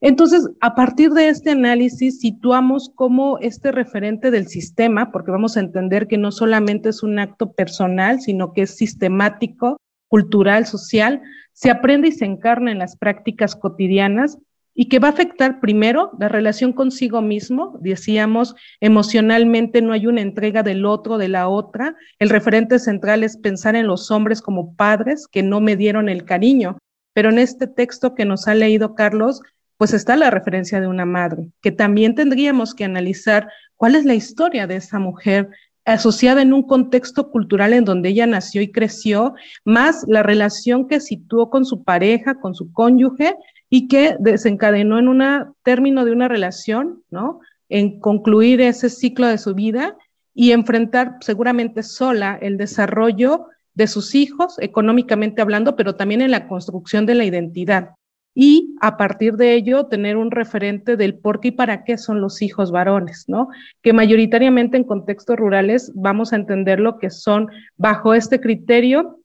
Entonces, 0.00 0.50
a 0.60 0.74
partir 0.74 1.10
de 1.12 1.28
este 1.28 1.52
análisis, 1.52 2.18
situamos 2.18 2.90
como 2.94 3.38
este 3.38 3.70
referente 3.70 4.32
del 4.32 4.48
sistema, 4.48 5.12
porque 5.12 5.30
vamos 5.30 5.56
a 5.56 5.60
entender 5.60 6.08
que 6.08 6.18
no 6.18 6.32
solamente 6.32 6.88
es 6.88 7.02
un 7.04 7.20
acto 7.20 7.52
personal, 7.52 8.20
sino 8.20 8.52
que 8.52 8.62
es 8.62 8.76
sistemático, 8.76 9.78
cultural, 10.14 10.64
social, 10.64 11.22
se 11.52 11.72
aprende 11.72 12.06
y 12.06 12.12
se 12.12 12.24
encarna 12.24 12.70
en 12.70 12.78
las 12.78 12.96
prácticas 12.96 13.56
cotidianas 13.56 14.38
y 14.72 14.88
que 14.88 15.00
va 15.00 15.08
a 15.08 15.10
afectar 15.10 15.58
primero 15.58 16.12
la 16.20 16.28
relación 16.28 16.72
consigo 16.72 17.20
mismo, 17.20 17.76
decíamos, 17.80 18.54
emocionalmente 18.78 19.82
no 19.82 19.92
hay 19.92 20.06
una 20.06 20.20
entrega 20.20 20.62
del 20.62 20.86
otro, 20.86 21.18
de 21.18 21.26
la 21.26 21.48
otra. 21.48 21.96
El 22.20 22.30
referente 22.30 22.78
central 22.78 23.24
es 23.24 23.36
pensar 23.36 23.74
en 23.74 23.88
los 23.88 24.12
hombres 24.12 24.40
como 24.40 24.76
padres 24.76 25.26
que 25.26 25.42
no 25.42 25.60
me 25.60 25.74
dieron 25.74 26.08
el 26.08 26.24
cariño, 26.24 26.78
pero 27.12 27.30
en 27.30 27.40
este 27.40 27.66
texto 27.66 28.14
que 28.14 28.24
nos 28.24 28.46
ha 28.46 28.54
leído 28.54 28.94
Carlos, 28.94 29.42
pues 29.78 29.94
está 29.94 30.14
la 30.14 30.30
referencia 30.30 30.80
de 30.80 30.86
una 30.86 31.06
madre, 31.06 31.48
que 31.60 31.72
también 31.72 32.14
tendríamos 32.14 32.72
que 32.72 32.84
analizar 32.84 33.48
cuál 33.74 33.96
es 33.96 34.04
la 34.04 34.14
historia 34.14 34.68
de 34.68 34.76
esa 34.76 35.00
mujer 35.00 35.50
asociada 35.84 36.42
en 36.42 36.52
un 36.52 36.62
contexto 36.62 37.30
cultural 37.30 37.72
en 37.72 37.84
donde 37.84 38.10
ella 38.10 38.26
nació 38.26 38.62
y 38.62 38.72
creció, 38.72 39.34
más 39.64 40.04
la 40.08 40.22
relación 40.22 40.88
que 40.88 41.00
situó 41.00 41.50
con 41.50 41.64
su 41.64 41.84
pareja, 41.84 42.36
con 42.36 42.54
su 42.54 42.72
cónyuge, 42.72 43.34
y 43.70 43.88
que 43.88 44.16
desencadenó 44.20 44.98
en 44.98 45.08
un 45.08 45.22
término 45.62 46.04
de 46.04 46.12
una 46.12 46.28
relación, 46.28 47.02
¿no? 47.10 47.40
En 47.68 47.98
concluir 47.98 48.60
ese 48.60 48.88
ciclo 48.88 49.26
de 49.26 49.38
su 49.38 49.54
vida 49.54 49.96
y 50.32 50.52
enfrentar 50.52 51.16
seguramente 51.20 51.82
sola 51.82 52.38
el 52.40 52.56
desarrollo 52.56 53.46
de 53.74 53.88
sus 53.88 54.14
hijos, 54.14 54.56
económicamente 54.60 55.42
hablando, 55.42 55.74
pero 55.74 55.96
también 55.96 56.20
en 56.20 56.30
la 56.30 56.46
construcción 56.46 57.06
de 57.06 57.14
la 57.16 57.24
identidad. 57.24 57.90
Y 58.34 58.74
a 58.80 58.96
partir 58.96 59.34
de 59.34 59.54
ello, 59.54 59.86
tener 59.86 60.16
un 60.16 60.32
referente 60.32 60.96
del 60.96 61.14
por 61.14 61.40
qué 61.40 61.48
y 61.48 61.52
para 61.52 61.84
qué 61.84 61.96
son 61.96 62.20
los 62.20 62.42
hijos 62.42 62.72
varones, 62.72 63.24
¿no? 63.28 63.48
Que 63.80 63.92
mayoritariamente 63.92 64.76
en 64.76 64.84
contextos 64.84 65.36
rurales 65.36 65.92
vamos 65.94 66.32
a 66.32 66.36
entender 66.36 66.80
lo 66.80 66.98
que 66.98 67.10
son 67.10 67.48
bajo 67.76 68.12
este 68.12 68.40
criterio 68.40 69.20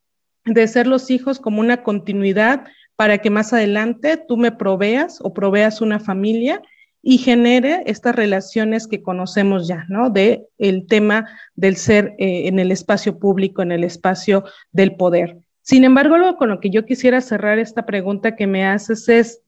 de 0.46 0.68
ser 0.68 0.88
los 0.88 1.10
hijos 1.10 1.40
como 1.40 1.60
una 1.60 1.84
continuidad 1.84 2.66
para 2.96 3.18
que 3.18 3.30
más 3.30 3.54
adelante 3.54 4.18
tú 4.18 4.38
me 4.38 4.52
proveas 4.52 5.20
o 5.22 5.34
proveas 5.34 5.82
una 5.82 6.00
familia 6.00 6.62
y 7.02 7.18
genere 7.18 7.84
estas 7.86 8.16
relaciones 8.16 8.88
que 8.88 9.02
conocemos 9.02 9.68
ya, 9.68 9.86
¿no? 9.88 10.10
De 10.10 10.48
el 10.58 10.86
tema 10.86 11.28
del 11.56 11.78
ser 11.78 12.16
eh, 12.20 12.48
en 12.48 12.60
el 12.60 12.72
espacio 12.72 13.18
público, 13.18 13.62
en 13.62 13.72
el 13.72 13.84
espacio 13.84 14.44
del 14.72 14.96
poder. 14.96 15.38
Sin 15.62 15.84
embargo, 15.84 16.18
lo 16.18 16.38
con 16.38 16.50
lo 16.50 16.60
que 16.60 16.70
yo 16.70 16.86
quisiera 16.86 17.22
cerrar 17.22 17.60
esta 17.60 17.86
pregunta 17.86 18.36
que 18.36 18.48
me 18.48 18.66
haces 18.66 19.08
es, 19.10 19.42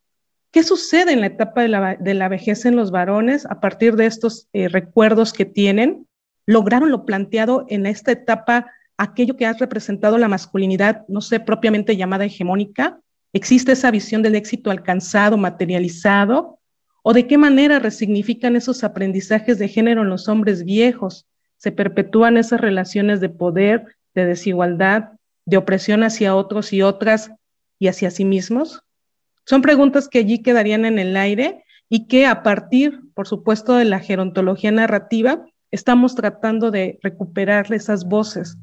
¿qué 0.51 0.63
sucede 0.63 1.13
en 1.13 1.21
la 1.21 1.27
etapa 1.27 1.61
de 1.61 2.13
la, 2.13 2.27
vejez 2.29 2.65
en 2.65 2.75
los 2.75 2.91
varones 2.91 3.45
a 3.45 3.59
partir 3.59 3.95
de 3.95 4.05
estos 4.05 4.47
eh, 4.53 4.67
recuerdos 4.67 5.33
que 5.33 5.45
tienen? 5.45 6.07
¿Lograron 6.45 6.91
lo 6.91 7.05
planteado 7.05 7.65
en 7.69 7.85
esta 7.85 8.11
etapa 8.11 8.71
aquello 8.97 9.35
que 9.35 9.45
has 9.45 9.59
representado 9.59 10.17
la 10.17 10.27
masculinidad, 10.27 11.05
no 11.07 11.21
sé, 11.21 11.39
propiamente 11.39 11.97
llamada 11.97 12.25
hegemónica? 12.25 12.99
¿Existe 13.33 13.71
esa 13.71 13.89
visión 13.89 14.21
del 14.21 14.35
éxito 14.35 14.69
alcanzado, 14.69 15.37
materializado? 15.37 16.59
¿O 17.01 17.13
de 17.13 17.25
qué 17.25 17.37
manera 17.37 17.79
resignifican 17.79 18.55
esos 18.55 18.83
aprendizajes 18.83 19.57
de 19.57 19.69
género 19.69 20.03
en 20.03 20.09
los 20.09 20.27
hombres 20.27 20.63
viejos? 20.65 21.25
¿Se 21.57 21.71
perpetúan 21.71 22.37
esas 22.37 22.61
relaciones 22.61 23.21
de 23.21 23.29
poder, 23.29 23.85
de 24.13 24.25
desigualdad, 24.25 25.13
de 25.45 25.57
opresión 25.57 26.03
hacia 26.03 26.35
otros 26.35 26.73
y 26.73 26.81
otras 26.81 27.31
y 27.79 27.87
hacia 27.87 28.11
sí 28.11 28.25
mismos? 28.25 28.83
Son 29.45 29.61
preguntas 29.61 30.07
que 30.07 30.19
allí 30.19 30.41
quedarían 30.41 30.85
en 30.85 30.99
el 30.99 31.17
aire 31.17 31.63
y 31.89 32.07
que 32.07 32.25
a 32.25 32.43
partir, 32.43 33.01
por 33.13 33.27
supuesto, 33.27 33.75
de 33.75 33.85
la 33.85 33.99
gerontología 33.99 34.71
narrativa, 34.71 35.45
estamos 35.71 36.15
tratando 36.15 36.71
de 36.71 36.99
recuperar 37.01 37.71
esas 37.73 38.05
voces 38.05 38.57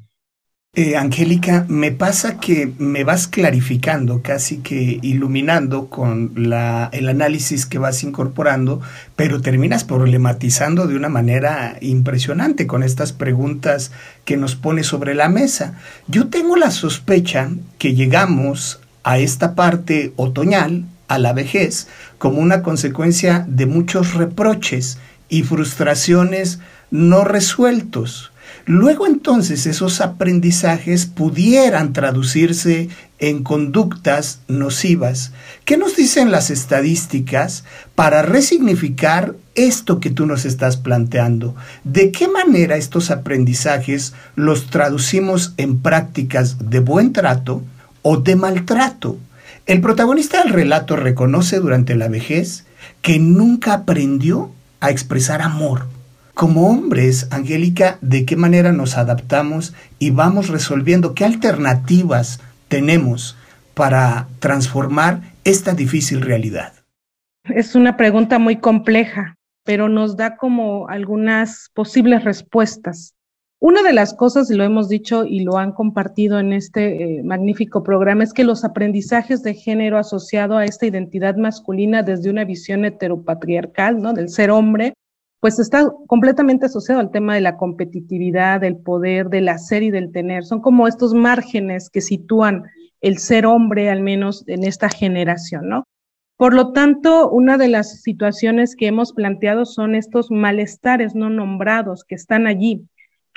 eh, 0.75 0.97
Angélica, 0.97 1.65
me 1.69 1.91
pasa 1.91 2.39
que 2.39 2.73
me 2.79 3.03
vas 3.03 3.27
clarificando, 3.27 4.23
casi 4.23 4.59
que 4.59 5.01
iluminando 5.03 5.89
con 5.89 6.33
la, 6.37 6.89
el 6.93 7.09
análisis 7.09 7.67
que 7.67 7.79
vas 7.79 8.05
incorporando, 8.05 8.81
pero 9.17 9.41
terminas 9.41 9.83
problematizando 9.83 10.87
de 10.87 10.95
una 10.95 11.09
manera 11.09 11.79
impresionante 11.81 12.67
con 12.67 12.83
estas 12.83 13.13
preguntas 13.13 13.91
que 14.25 14.37
nos 14.37 14.57
pone 14.57 14.85
sobre 14.85 15.15
la 15.15 15.29
mesa. 15.29 15.79
Yo 16.07 16.29
tengo 16.29 16.55
la 16.55 16.71
sospecha 16.71 17.51
que 17.79 17.95
llegamos 17.95 18.79
a 19.03 19.19
esta 19.19 19.55
parte 19.55 20.13
otoñal, 20.17 20.85
a 21.09 21.19
la 21.19 21.33
vejez, 21.33 21.89
como 22.19 22.41
una 22.41 22.63
consecuencia 22.63 23.45
de 23.49 23.67
muchos 23.67 24.15
reproches 24.15 24.99
y 25.31 25.43
frustraciones 25.43 26.61
no 26.91 27.25
resueltos 27.25 28.33
luego 28.69 29.07
entonces 29.07 29.67
esos 29.67 30.03
aprendizajes 30.03 31.07
pudieran 31.07 31.95
traducirse 31.95 32.91
en 33.19 33.43
conductas 33.43 34.41
nocivas. 34.47 35.33
¿Qué 35.65 35.79
nos 35.79 35.97
dicen 35.97 36.31
las 36.31 36.51
estadísticas 36.51 37.65
para 37.95 38.21
resignificar 38.21 39.35
esto 39.55 40.01
que 40.01 40.11
tú 40.11 40.27
nos 40.27 40.45
estás 40.45 40.77
planteando? 40.77 41.57
¿De 41.83 42.13
qué 42.13 42.29
manera 42.29 42.77
estos 42.77 43.11
aprendizajes 43.11 44.13
los 44.37 44.67
traducimos 44.67 45.55
en 45.57 45.81
prácticas 45.81 46.71
de 46.71 46.81
buen 46.81 47.15
trato 47.15 47.63
o 48.03 48.19
de 48.19 48.37
maltrato? 48.37 49.17
El 49.65 49.81
protagonista 49.81 50.43
del 50.43 50.53
relato 50.53 50.95
reconoce 50.95 51.59
durante 51.59 51.97
la 51.97 52.09
vejez 52.09 52.67
que 53.01 53.19
nunca 53.19 53.73
aprendió 53.73 54.53
a 54.81 54.91
expresar 54.91 55.41
amor. 55.41 55.87
Como 56.39 56.69
hombres, 56.69 57.27
Angélica, 57.33 57.99
¿de 58.01 58.25
qué 58.25 58.37
manera 58.37 58.71
nos 58.71 58.97
adaptamos 58.97 59.75
y 59.99 60.11
vamos 60.11 60.47
resolviendo? 60.47 61.13
¿Qué 61.13 61.25
alternativas 61.25 62.41
tenemos 62.69 63.37
para 63.75 64.29
transformar 64.39 65.33
esta 65.43 65.75
difícil 65.75 66.21
realidad? 66.21 66.75
Es 67.43 67.75
una 67.75 67.97
pregunta 67.97 68.39
muy 68.39 68.59
compleja, 68.59 69.35
pero 69.65 69.89
nos 69.89 70.17
da 70.17 70.37
como 70.37 70.87
algunas 70.87 71.73
posibles 71.75 72.23
respuestas. 72.23 73.17
Una 73.59 73.83
de 73.83 73.93
las 73.93 74.15
cosas, 74.15 74.49
y 74.49 74.55
lo 74.55 74.63
hemos 74.63 74.89
dicho 74.89 75.25
y 75.25 75.41
lo 75.41 75.59
han 75.59 75.73
compartido 75.73 76.39
en 76.39 76.53
este 76.53 77.19
eh, 77.19 77.23
magnífico 77.25 77.83
programa, 77.83 78.23
es 78.23 78.33
que 78.33 78.45
los 78.45 78.65
aprendizajes 78.65 79.43
de 79.43 79.55
género 79.55 79.99
asociado 79.99 80.57
a 80.57 80.67
esta 80.67 80.87
identidad 80.87 81.35
masculina 81.35 82.05
desde 82.05 82.31
una 82.31 82.45
visión 82.45 82.85
heteropatriarcal, 82.85 84.01
¿no? 84.01 84.13
Del 84.13 84.29
ser 84.29 84.53
hombre, 84.53 84.95
pues 85.41 85.59
está 85.59 85.89
completamente 86.07 86.67
asociado 86.67 87.01
al 87.01 87.11
tema 87.11 87.35
de 87.35 87.41
la 87.41 87.57
competitividad, 87.57 88.61
del 88.61 88.77
poder, 88.77 89.29
del 89.29 89.49
hacer 89.49 89.83
y 89.83 89.91
del 89.91 90.11
tener. 90.13 90.45
Son 90.45 90.61
como 90.61 90.89
estos 90.89 91.15
márgenes 91.15 91.91
que 91.91 92.01
sitúan 92.01 92.65
el 93.01 93.19
ser 93.19 93.47
hombre, 93.47 93.91
al 93.91 94.03
menos 94.03 94.45
en 94.49 94.65
esta 94.65 94.89
generación, 94.89 95.69
¿no? 95.69 95.85
Por 96.37 96.55
lo 96.55 96.73
tanto, 96.73 97.31
una 97.31 97.59
de 97.59 97.69
las 97.69 98.03
situaciones 98.03 98.77
que 98.77 98.87
hemos 98.87 99.13
planteado 99.13 99.65
son 99.65 99.95
estos 99.95 100.31
malestares 100.31 101.15
no 101.15 101.31
nombrados 101.31 102.05
que 102.05 102.15
están 102.15 102.47
allí 102.47 102.87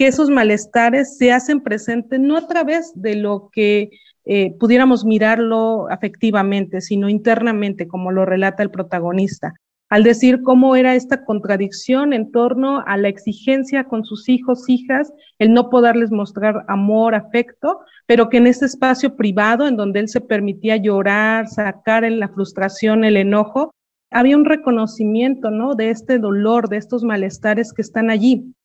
que 0.02 0.08
esos 0.08 0.32
malestares 0.32 1.16
se 1.18 1.32
hacen 1.32 1.62
presentes 1.62 2.20
no 2.20 2.36
a 2.36 2.48
través 2.48 2.92
de 2.96 3.16
lo 3.16 3.50
que 3.52 3.92
eh, 4.26 4.56
pudiéramos 4.60 5.06
mirarlo 5.06 5.88
afectivamente, 5.92 6.82
sino 6.82 7.08
internamente, 7.08 7.88
como 7.88 8.12
lo 8.12 8.26
relata 8.26 8.64
el 8.64 8.72
protagonista, 8.72 9.54
al 9.92 10.04
decir 10.04 10.42
cómo 10.42 10.78
era 10.78 10.96
esta 10.96 11.26
contradicción 11.26 12.14
en 12.14 12.32
torno 12.32 12.82
a 12.88 12.96
la 12.96 13.10
exigencia 13.10 13.84
con 13.84 14.06
sus 14.06 14.30
hijos, 14.30 14.70
hijas, 14.70 15.12
el 15.38 15.52
no 15.52 15.70
poderles 15.70 16.12
mostrar 16.12 16.64
amor, 16.70 17.14
afecto, 17.14 17.82
pero 18.06 18.30
que 18.30 18.38
en 18.38 18.48
ese 18.48 18.68
espacio 18.68 19.18
privado, 19.18 19.68
en 19.68 19.76
donde 19.76 20.00
él 20.00 20.08
se 20.08 20.22
permitía 20.22 20.78
llorar, 20.78 21.50
sacar 21.50 22.10
la 22.10 22.30
frustración, 22.30 23.04
el 23.04 23.18
enojo, 23.18 23.76
había 24.10 24.38
un 24.38 24.46
reconocimiento, 24.46 25.52
¿no? 25.52 25.76
De 25.76 25.90
este 25.90 26.20
dolor, 26.20 26.70
de 26.70 26.78
estos 26.78 27.04
malestares 27.04 27.74
que 27.74 27.82
están 27.82 28.10
allí 28.10 28.56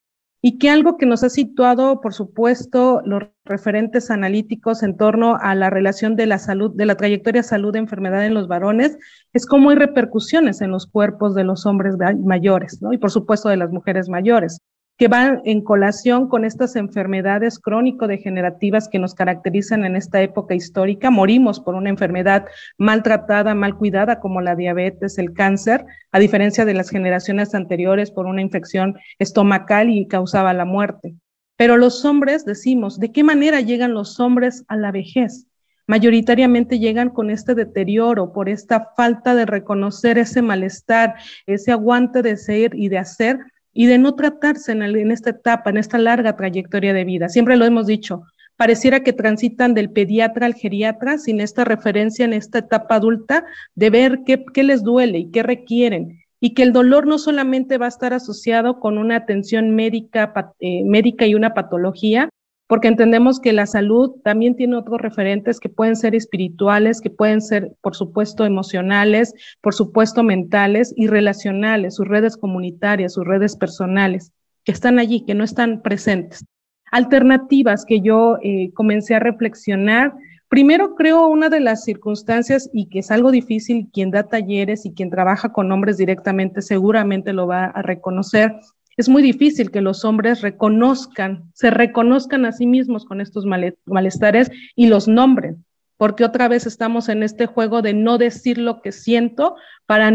y 0.47 0.59
que 0.59 0.71
algo 0.71 0.97
que 0.97 1.07
nos 1.07 1.25
ha 1.25 1.29
situado, 1.29 2.01
por 2.01 2.15
supuesto, 2.15 3.03
los 3.05 3.25
referentes 3.45 4.13
analíticos 4.13 4.85
en 4.85 4.97
torno 4.97 5.37
a 5.41 5.57
la 5.57 5.71
relación 5.71 6.15
de 6.15 6.27
la 6.27 6.39
salud, 6.39 6.71
de 6.73 6.87
la 6.87 6.95
trayectoria 6.95 7.43
salud-enfermedad 7.43 8.25
en 8.25 8.35
los 8.35 8.47
varones, 8.47 8.97
es 9.33 9.45
cómo 9.45 9.71
hay 9.71 9.77
repercusiones 9.77 10.61
en 10.61 10.71
los 10.71 10.87
cuerpos 10.87 11.35
de 11.35 11.43
los 11.43 11.67
hombres 11.67 11.97
mayores, 12.25 12.81
¿no? 12.81 12.93
Y 12.93 12.99
por 12.99 13.11
supuesto 13.11 13.49
de 13.49 13.57
las 13.57 13.73
mujeres 13.73 14.09
mayores 14.09 14.61
que 14.97 15.09
van 15.09 15.43
en 15.45 15.61
colación 15.63 16.29
con 16.29 16.45
estas 16.45 16.75
enfermedades 16.75 17.59
crónico-degenerativas 17.59 18.89
que 18.89 18.99
nos 18.99 19.15
caracterizan 19.15 19.85
en 19.85 19.95
esta 19.95 20.23
época 20.23 20.55
histórica. 20.55 21.11
Morimos 21.11 21.61
por 21.61 21.75
una 21.75 21.91
enfermedad 21.91 22.47
maltratada, 22.79 23.55
mal 23.55 23.77
cuidada, 23.77 24.21
como 24.21 24.41
la 24.41 24.57
diabetes, 24.57 25.19
el 25.19 25.35
cáncer, 25.35 25.85
a 26.13 26.19
diferencia 26.19 26.65
de 26.65 26.75
las 26.75 26.89
generaciones 26.89 27.55
anteriores 27.55 28.11
por 28.11 28.27
una 28.27 28.41
infección 28.41 28.97
estomacal 29.19 29.91
y 29.91 30.07
causaba 30.07 30.55
la 30.55 30.65
muerte. 30.65 31.15
Pero 31.57 31.77
los 31.77 32.05
hombres, 32.05 32.45
decimos, 32.45 32.99
¿de 32.99 33.13
qué 33.13 33.23
manera 33.23 33.61
llegan 33.61 33.93
los 33.93 34.19
hombres 34.19 34.65
a 34.69 34.77
la 34.77 34.93
vejez? 34.93 35.47
mayoritariamente 35.89 36.81
llegan 36.81 37.11
con 37.11 37.31
este 37.31 37.55
deterioro, 37.55 38.33
por 38.33 38.49
esta 38.49 38.91
falta 38.97 39.37
de 39.37 39.47
reconocer 39.47 40.19
ese 40.19 40.43
malestar, 40.43 41.15
ese 41.47 41.71
aguante 41.71 42.23
de 42.23 42.37
ser 42.37 42.75
y 42.75 42.89
de 42.89 42.99
hacer 42.99 43.39
y 43.77 43.85
de 43.87 43.99
no 43.99 44.15
tratarse 44.15 44.73
en, 44.73 45.11
esta 45.13 45.31
etapa, 45.31 45.69
en 45.69 45.77
esta 45.77 45.99
larga 45.99 46.35
trayectoria 46.35 46.95
de 46.95 47.05
vida. 47.05 47.29
Siempre 47.29 47.59
lo 47.59 47.67
hemos 47.67 47.87
dicho, 47.87 48.23
pareciera 48.57 49.01
que 49.01 49.13
transitan 49.13 49.75
del 49.75 49.91
pediatra 49.91 50.47
al 50.47 50.55
geriatra 50.55 51.19
sin 51.19 51.43
esta 51.43 51.63
referencia 51.63 52.25
en 52.25 52.33
esta 52.33 52.61
etapa 52.61 52.95
adulta 52.95 53.45
de 53.75 53.91
ver 53.91 54.21
qué, 54.25 54.43
qué, 54.55 54.65
les 54.65 54.83
duele 54.83 55.19
y 55.19 55.31
qué 55.31 55.43
requieren. 55.43 56.23
Y 56.41 56.55
que 56.55 56.63
el 56.63 56.73
dolor 56.73 57.07
no 57.07 57.19
solamente 57.19 57.77
va 57.77 57.85
a 57.85 57.91
estar 57.91 58.15
asociado 58.15 58.81
con 58.81 58.97
una 58.97 59.17
atención 59.17 59.75
médica, 59.75 60.33
eh, 60.61 60.83
médica 60.85 61.27
y 61.27 61.35
una 61.35 61.53
patología, 61.53 62.31
porque 62.67 62.89
entendemos 62.89 63.39
que 63.39 63.53
la 63.53 63.67
salud 63.67 64.17
también 64.25 64.57
tiene 64.57 64.77
otros 64.77 65.01
referentes 65.01 65.61
que 65.61 65.69
pueden 65.69 65.95
ser 65.95 66.15
espirituales, 66.15 67.01
que 67.01 67.11
pueden 67.11 67.41
ser, 67.41 67.73
por 67.81 67.95
supuesto, 67.95 68.45
emocionales, 68.45 69.35
por 69.61 69.75
supuesto, 69.75 70.23
mentales 70.23 70.93
y 70.97 71.07
relacionales, 71.07 71.95
sus 71.95 72.09
redes 72.09 72.37
comunitarias, 72.37 73.15
sus 73.15 73.25
redes 73.25 73.57
personales, 73.57 74.33
que 74.65 74.73
están 74.73 74.99
allí, 74.99 75.25
que 75.25 75.35
no 75.35 75.45
están 75.45 75.81
presentes. 75.83 76.45
Alternativas 76.91 77.85
que 77.85 78.01
yo 78.01 78.39
eh, 78.43 78.73
comencé 78.75 79.15
a 79.15 79.21
reflexionar. 79.21 80.15
Primero 80.49 80.95
creo 80.97 81.27
una 81.29 81.49
de 81.49 81.61
las 81.61 81.85
circunstancias 81.85 82.69
y 82.73 82.89
que 82.89 83.01
es 83.01 83.11
algo 83.13 83.31
difícil, 83.31 83.89
quien 83.93 84.11
da 84.11 84.25
talleres 84.25 84.87
y 84.87 84.93
quien 84.93 85.11
trabaja 85.11 85.53
con 85.53 85.71
hombres 85.71 85.99
directamente 85.99 86.63
seguramente 86.63 87.33
lo 87.33 87.47
va 87.47 87.67
a 87.67 87.83
reconocer, 87.83 88.55
es 88.97 89.09
muy 89.09 89.23
difícil 89.23 89.71
que 89.71 89.81
los 89.81 90.05
hombres 90.05 90.41
reconozcan, 90.41 91.51
se 91.55 91.71
reconozcan 91.71 92.47
a 92.47 92.53
sí 92.53 92.67
mismos 92.67 93.05
con 93.05 93.21
estos 93.21 93.45
malestares 93.85 94.51
y 94.75 94.87
los 94.87 95.07
nombren, 95.07 95.65
porque 95.99 96.25
otra 96.25 96.49
vez 96.49 96.67
estamos 96.67 97.09
en 97.09 97.23
este 97.23 97.47
juego 97.47 97.83
de 97.83 97.93
no 97.93 98.17
decir 98.17 98.59
lo 98.59 98.81
que 98.81 98.93
siento 98.93 99.57
para 99.87 100.11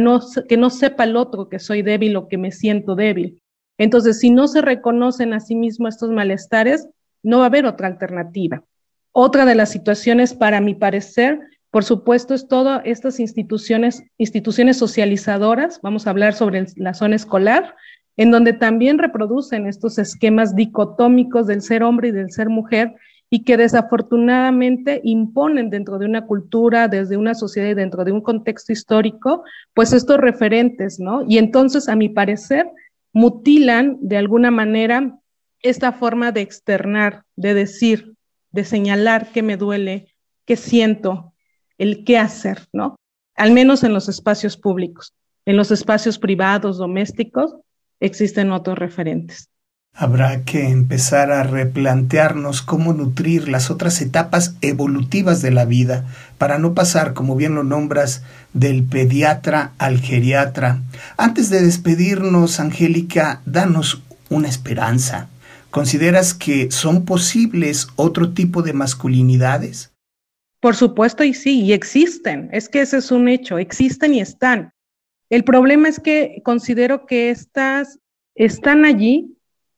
que 0.47 0.57
no 0.57 0.69
sepa 0.69 1.03
el 1.03 1.15
otro 1.15 1.47
que 1.47 1.59
soy 1.59 1.83
débil 1.83 2.15
o 2.15 2.27
que 2.27 2.37
me 2.37 2.51
siento 2.51 2.95
débil. 2.95 3.41
Entonces, 3.77 4.19
si 4.19 4.29
no 4.31 4.47
se 4.47 4.61
reconocen 4.61 5.33
a 5.33 5.39
sí 5.39 5.55
mismos 5.55 5.95
estos 5.95 6.09
malestares, 6.09 6.87
no 7.23 7.39
va 7.39 7.45
a 7.45 7.47
haber 7.47 7.65
otra 7.65 7.87
alternativa. 7.87 8.63
Otra 9.11 9.45
de 9.45 9.55
las 9.55 9.71
situaciones, 9.71 10.33
para 10.33 10.61
mi 10.61 10.73
parecer, 10.73 11.39
por 11.71 11.83
supuesto, 11.83 12.33
es 12.33 12.47
todas 12.47 12.81
estas 12.85 13.19
instituciones, 13.19 14.03
instituciones 14.17 14.77
socializadoras, 14.77 15.79
vamos 15.81 16.05
a 16.05 16.09
hablar 16.09 16.33
sobre 16.33 16.65
la 16.75 16.93
zona 16.93 17.15
escolar, 17.15 17.75
en 18.21 18.29
donde 18.29 18.53
también 18.53 18.99
reproducen 18.99 19.65
estos 19.65 19.97
esquemas 19.97 20.55
dicotómicos 20.55 21.47
del 21.47 21.63
ser 21.63 21.81
hombre 21.81 22.09
y 22.09 22.11
del 22.11 22.29
ser 22.29 22.49
mujer 22.49 22.93
y 23.31 23.43
que 23.43 23.57
desafortunadamente 23.57 25.01
imponen 25.03 25.71
dentro 25.71 25.97
de 25.97 26.05
una 26.05 26.27
cultura, 26.27 26.87
desde 26.87 27.17
una 27.17 27.33
sociedad 27.33 27.69
y 27.69 27.73
dentro 27.73 28.05
de 28.05 28.11
un 28.11 28.21
contexto 28.21 28.73
histórico, 28.73 29.43
pues 29.73 29.91
estos 29.91 30.19
referentes, 30.19 30.99
¿no? 30.99 31.23
Y 31.27 31.39
entonces, 31.39 31.89
a 31.89 31.95
mi 31.95 32.09
parecer, 32.09 32.69
mutilan 33.11 33.97
de 34.01 34.17
alguna 34.17 34.51
manera 34.51 35.17
esta 35.63 35.91
forma 35.91 36.31
de 36.31 36.41
externar, 36.41 37.23
de 37.35 37.55
decir, 37.55 38.13
de 38.51 38.65
señalar 38.65 39.31
qué 39.33 39.41
me 39.41 39.57
duele, 39.57 40.13
qué 40.45 40.57
siento, 40.57 41.33
el 41.79 42.03
qué 42.03 42.19
hacer, 42.19 42.67
¿no? 42.71 42.97
Al 43.35 43.51
menos 43.51 43.83
en 43.83 43.95
los 43.95 44.09
espacios 44.09 44.57
públicos. 44.57 45.11
En 45.47 45.57
los 45.57 45.71
espacios 45.71 46.19
privados, 46.19 46.77
domésticos, 46.77 47.55
existen 48.01 48.51
otros 48.51 48.77
referentes. 48.77 49.47
Habrá 49.93 50.45
que 50.45 50.69
empezar 50.69 51.31
a 51.31 51.43
replantearnos 51.43 52.61
cómo 52.61 52.93
nutrir 52.93 53.49
las 53.49 53.69
otras 53.69 54.01
etapas 54.01 54.55
evolutivas 54.61 55.41
de 55.41 55.51
la 55.51 55.65
vida 55.65 56.05
para 56.37 56.57
no 56.57 56.73
pasar, 56.73 57.13
como 57.13 57.35
bien 57.35 57.55
lo 57.55 57.63
nombras, 57.63 58.23
del 58.53 58.83
pediatra 58.83 59.73
al 59.77 59.99
geriatra. 59.99 60.79
Antes 61.17 61.49
de 61.49 61.61
despedirnos, 61.61 62.59
Angélica, 62.59 63.41
danos 63.45 64.01
una 64.29 64.47
esperanza. 64.47 65.27
¿Consideras 65.71 66.33
que 66.33 66.71
son 66.71 67.05
posibles 67.05 67.87
otro 67.97 68.31
tipo 68.33 68.61
de 68.61 68.73
masculinidades? 68.73 69.91
Por 70.61 70.75
supuesto 70.75 71.23
y 71.23 71.33
sí, 71.33 71.61
y 71.61 71.73
existen. 71.73 72.49
Es 72.53 72.69
que 72.69 72.81
ese 72.81 72.97
es 72.97 73.11
un 73.11 73.27
hecho, 73.27 73.57
existen 73.57 74.13
y 74.13 74.21
están. 74.21 74.71
El 75.31 75.45
problema 75.45 75.87
es 75.87 75.97
que 76.01 76.41
considero 76.43 77.05
que 77.05 77.29
estas 77.29 77.99
están 78.35 78.83
allí, 78.83 79.37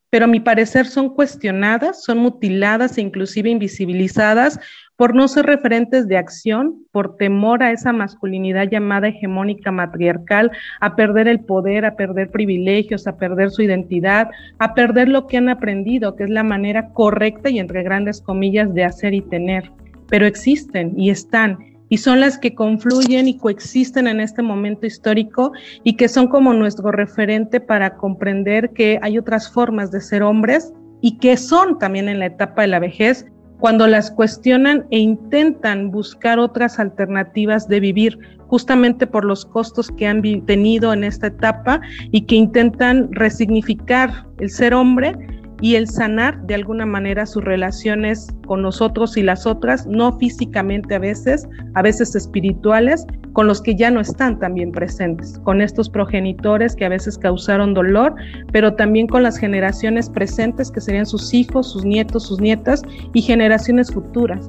pero 0.09 0.25
a 0.25 0.27
mi 0.27 0.39
parecer 0.39 0.87
son 0.87 1.13
cuestionadas, 1.13 2.03
son 2.03 2.17
mutiladas 2.17 2.97
e 2.97 3.01
inclusive 3.01 3.51
invisibilizadas 3.51 4.59
por 4.95 5.13
no 5.13 5.27
ser 5.27 5.45
referentes 5.45 6.07
de 6.07 6.17
acción, 6.17 6.87
por 6.91 7.17
temor 7.17 7.61
a 7.61 7.71
esa 7.71 7.93
masculinidad 7.93 8.67
llamada 8.67 9.09
hegemónica 9.09 9.71
matriarcal, 9.71 10.51
a 10.81 10.95
perder 10.95 11.27
el 11.27 11.41
poder, 11.41 11.85
a 11.85 11.95
perder 11.95 12.31
privilegios, 12.31 13.05
a 13.05 13.17
perder 13.17 13.51
su 13.51 13.61
identidad, 13.61 14.31
a 14.57 14.73
perder 14.73 15.07
lo 15.07 15.27
que 15.27 15.37
han 15.37 15.49
aprendido, 15.49 16.15
que 16.15 16.23
es 16.23 16.31
la 16.31 16.43
manera 16.43 16.89
correcta 16.93 17.51
y 17.51 17.59
entre 17.59 17.83
grandes 17.83 18.21
comillas 18.21 18.73
de 18.73 18.85
hacer 18.85 19.13
y 19.13 19.21
tener. 19.21 19.71
Pero 20.09 20.25
existen 20.25 20.99
y 20.99 21.11
están 21.11 21.72
y 21.93 21.97
son 21.99 22.21
las 22.21 22.39
que 22.39 22.55
confluyen 22.55 23.27
y 23.27 23.37
coexisten 23.37 24.07
en 24.07 24.19
este 24.19 24.41
momento 24.41 24.87
histórico 24.87 25.51
y 25.83 25.95
que 25.95 26.07
son 26.07 26.27
como 26.27 26.51
nuestro 26.51 26.91
referente 26.91 27.59
para 27.59 27.97
comprender 27.97 28.71
que 28.71 28.97
hay 29.03 29.19
otras 29.19 29.51
formas 29.51 29.91
de 29.91 30.01
ser 30.01 30.23
hombres 30.23 30.73
y 31.01 31.19
que 31.19 31.37
son 31.37 31.77
también 31.77 32.09
en 32.09 32.17
la 32.17 32.25
etapa 32.25 32.63
de 32.63 32.69
la 32.69 32.79
vejez 32.79 33.27
cuando 33.59 33.85
las 33.85 34.09
cuestionan 34.09 34.87
e 34.89 34.97
intentan 34.97 35.91
buscar 35.91 36.39
otras 36.39 36.79
alternativas 36.79 37.67
de 37.67 37.79
vivir, 37.79 38.17
justamente 38.47 39.05
por 39.05 39.23
los 39.23 39.45
costos 39.45 39.91
que 39.91 40.07
han 40.07 40.23
tenido 40.47 40.93
en 40.93 41.03
esta 41.03 41.27
etapa 41.27 41.79
y 42.11 42.21
que 42.21 42.33
intentan 42.33 43.09
resignificar 43.11 44.25
el 44.39 44.49
ser 44.49 44.73
hombre 44.73 45.15
y 45.61 45.75
el 45.75 45.87
sanar 45.87 46.41
de 46.45 46.55
alguna 46.55 46.85
manera 46.85 47.25
sus 47.25 47.43
relaciones 47.43 48.27
con 48.45 48.61
nosotros 48.61 49.17
y 49.17 49.23
las 49.23 49.45
otras, 49.45 49.87
no 49.87 50.17
físicamente 50.17 50.95
a 50.95 50.99
veces, 50.99 51.47
a 51.73 51.81
veces 51.81 52.15
espirituales, 52.15 53.05
con 53.33 53.47
los 53.47 53.61
que 53.61 53.75
ya 53.75 53.89
no 53.89 53.99
están 53.99 54.39
también 54.39 54.71
presentes, 54.71 55.39
con 55.43 55.61
estos 55.61 55.89
progenitores 55.89 56.75
que 56.75 56.85
a 56.85 56.89
veces 56.89 57.17
causaron 57.17 57.73
dolor, 57.73 58.15
pero 58.51 58.75
también 58.75 59.07
con 59.07 59.23
las 59.23 59.37
generaciones 59.37 60.09
presentes 60.09 60.69
que 60.69 60.81
serían 60.81 61.05
sus 61.05 61.33
hijos, 61.33 61.71
sus 61.71 61.83
nietos, 61.83 62.27
sus 62.27 62.39
nietas 62.39 62.83
y 63.13 63.21
generaciones 63.21 63.91
futuras. 63.91 64.45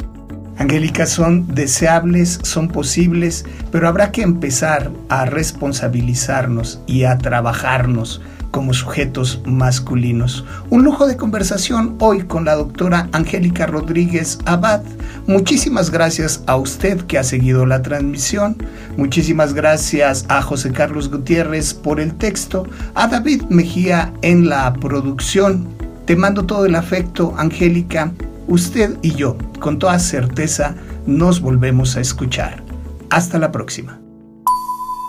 Angélica, 0.58 1.06
son 1.06 1.52
deseables, 1.54 2.38
son 2.42 2.68
posibles, 2.68 3.44
pero 3.72 3.88
habrá 3.88 4.12
que 4.12 4.22
empezar 4.22 4.90
a 5.08 5.24
responsabilizarnos 5.24 6.80
y 6.86 7.04
a 7.04 7.18
trabajarnos 7.18 8.20
como 8.54 8.72
sujetos 8.72 9.40
masculinos. 9.44 10.44
Un 10.70 10.84
lujo 10.84 11.08
de 11.08 11.16
conversación 11.16 11.96
hoy 11.98 12.22
con 12.22 12.44
la 12.44 12.54
doctora 12.54 13.08
Angélica 13.10 13.66
Rodríguez 13.66 14.38
Abad. 14.44 14.80
Muchísimas 15.26 15.90
gracias 15.90 16.44
a 16.46 16.54
usted 16.54 17.00
que 17.00 17.18
ha 17.18 17.24
seguido 17.24 17.66
la 17.66 17.82
transmisión. 17.82 18.56
Muchísimas 18.96 19.54
gracias 19.54 20.24
a 20.28 20.40
José 20.40 20.70
Carlos 20.70 21.10
Gutiérrez 21.10 21.74
por 21.74 21.98
el 21.98 22.14
texto, 22.14 22.64
a 22.94 23.08
David 23.08 23.42
Mejía 23.48 24.14
en 24.22 24.48
la 24.48 24.72
producción. 24.74 25.66
Te 26.06 26.14
mando 26.14 26.46
todo 26.46 26.64
el 26.64 26.76
afecto, 26.76 27.34
Angélica. 27.36 28.12
Usted 28.46 28.98
y 29.02 29.16
yo, 29.16 29.36
con 29.58 29.80
toda 29.80 29.98
certeza, 29.98 30.76
nos 31.06 31.40
volvemos 31.40 31.96
a 31.96 32.00
escuchar. 32.00 32.62
Hasta 33.10 33.40
la 33.40 33.50
próxima. 33.50 33.98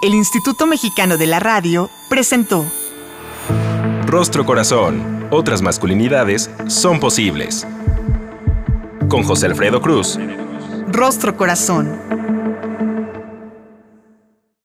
El 0.01 0.15
Instituto 0.15 0.65
Mexicano 0.65 1.17
de 1.17 1.27
la 1.27 1.39
Radio 1.39 1.91
presentó 2.09 2.65
Rostro 4.17 4.45
Corazón. 4.45 5.27
Otras 5.29 5.61
masculinidades 5.61 6.49
son 6.67 7.01
posibles. 7.01 7.67
Con 9.09 9.23
José 9.23 9.47
Alfredo 9.47 9.81
Cruz. 9.81 10.17
Rostro 10.87 11.35
Corazón. 11.35 12.34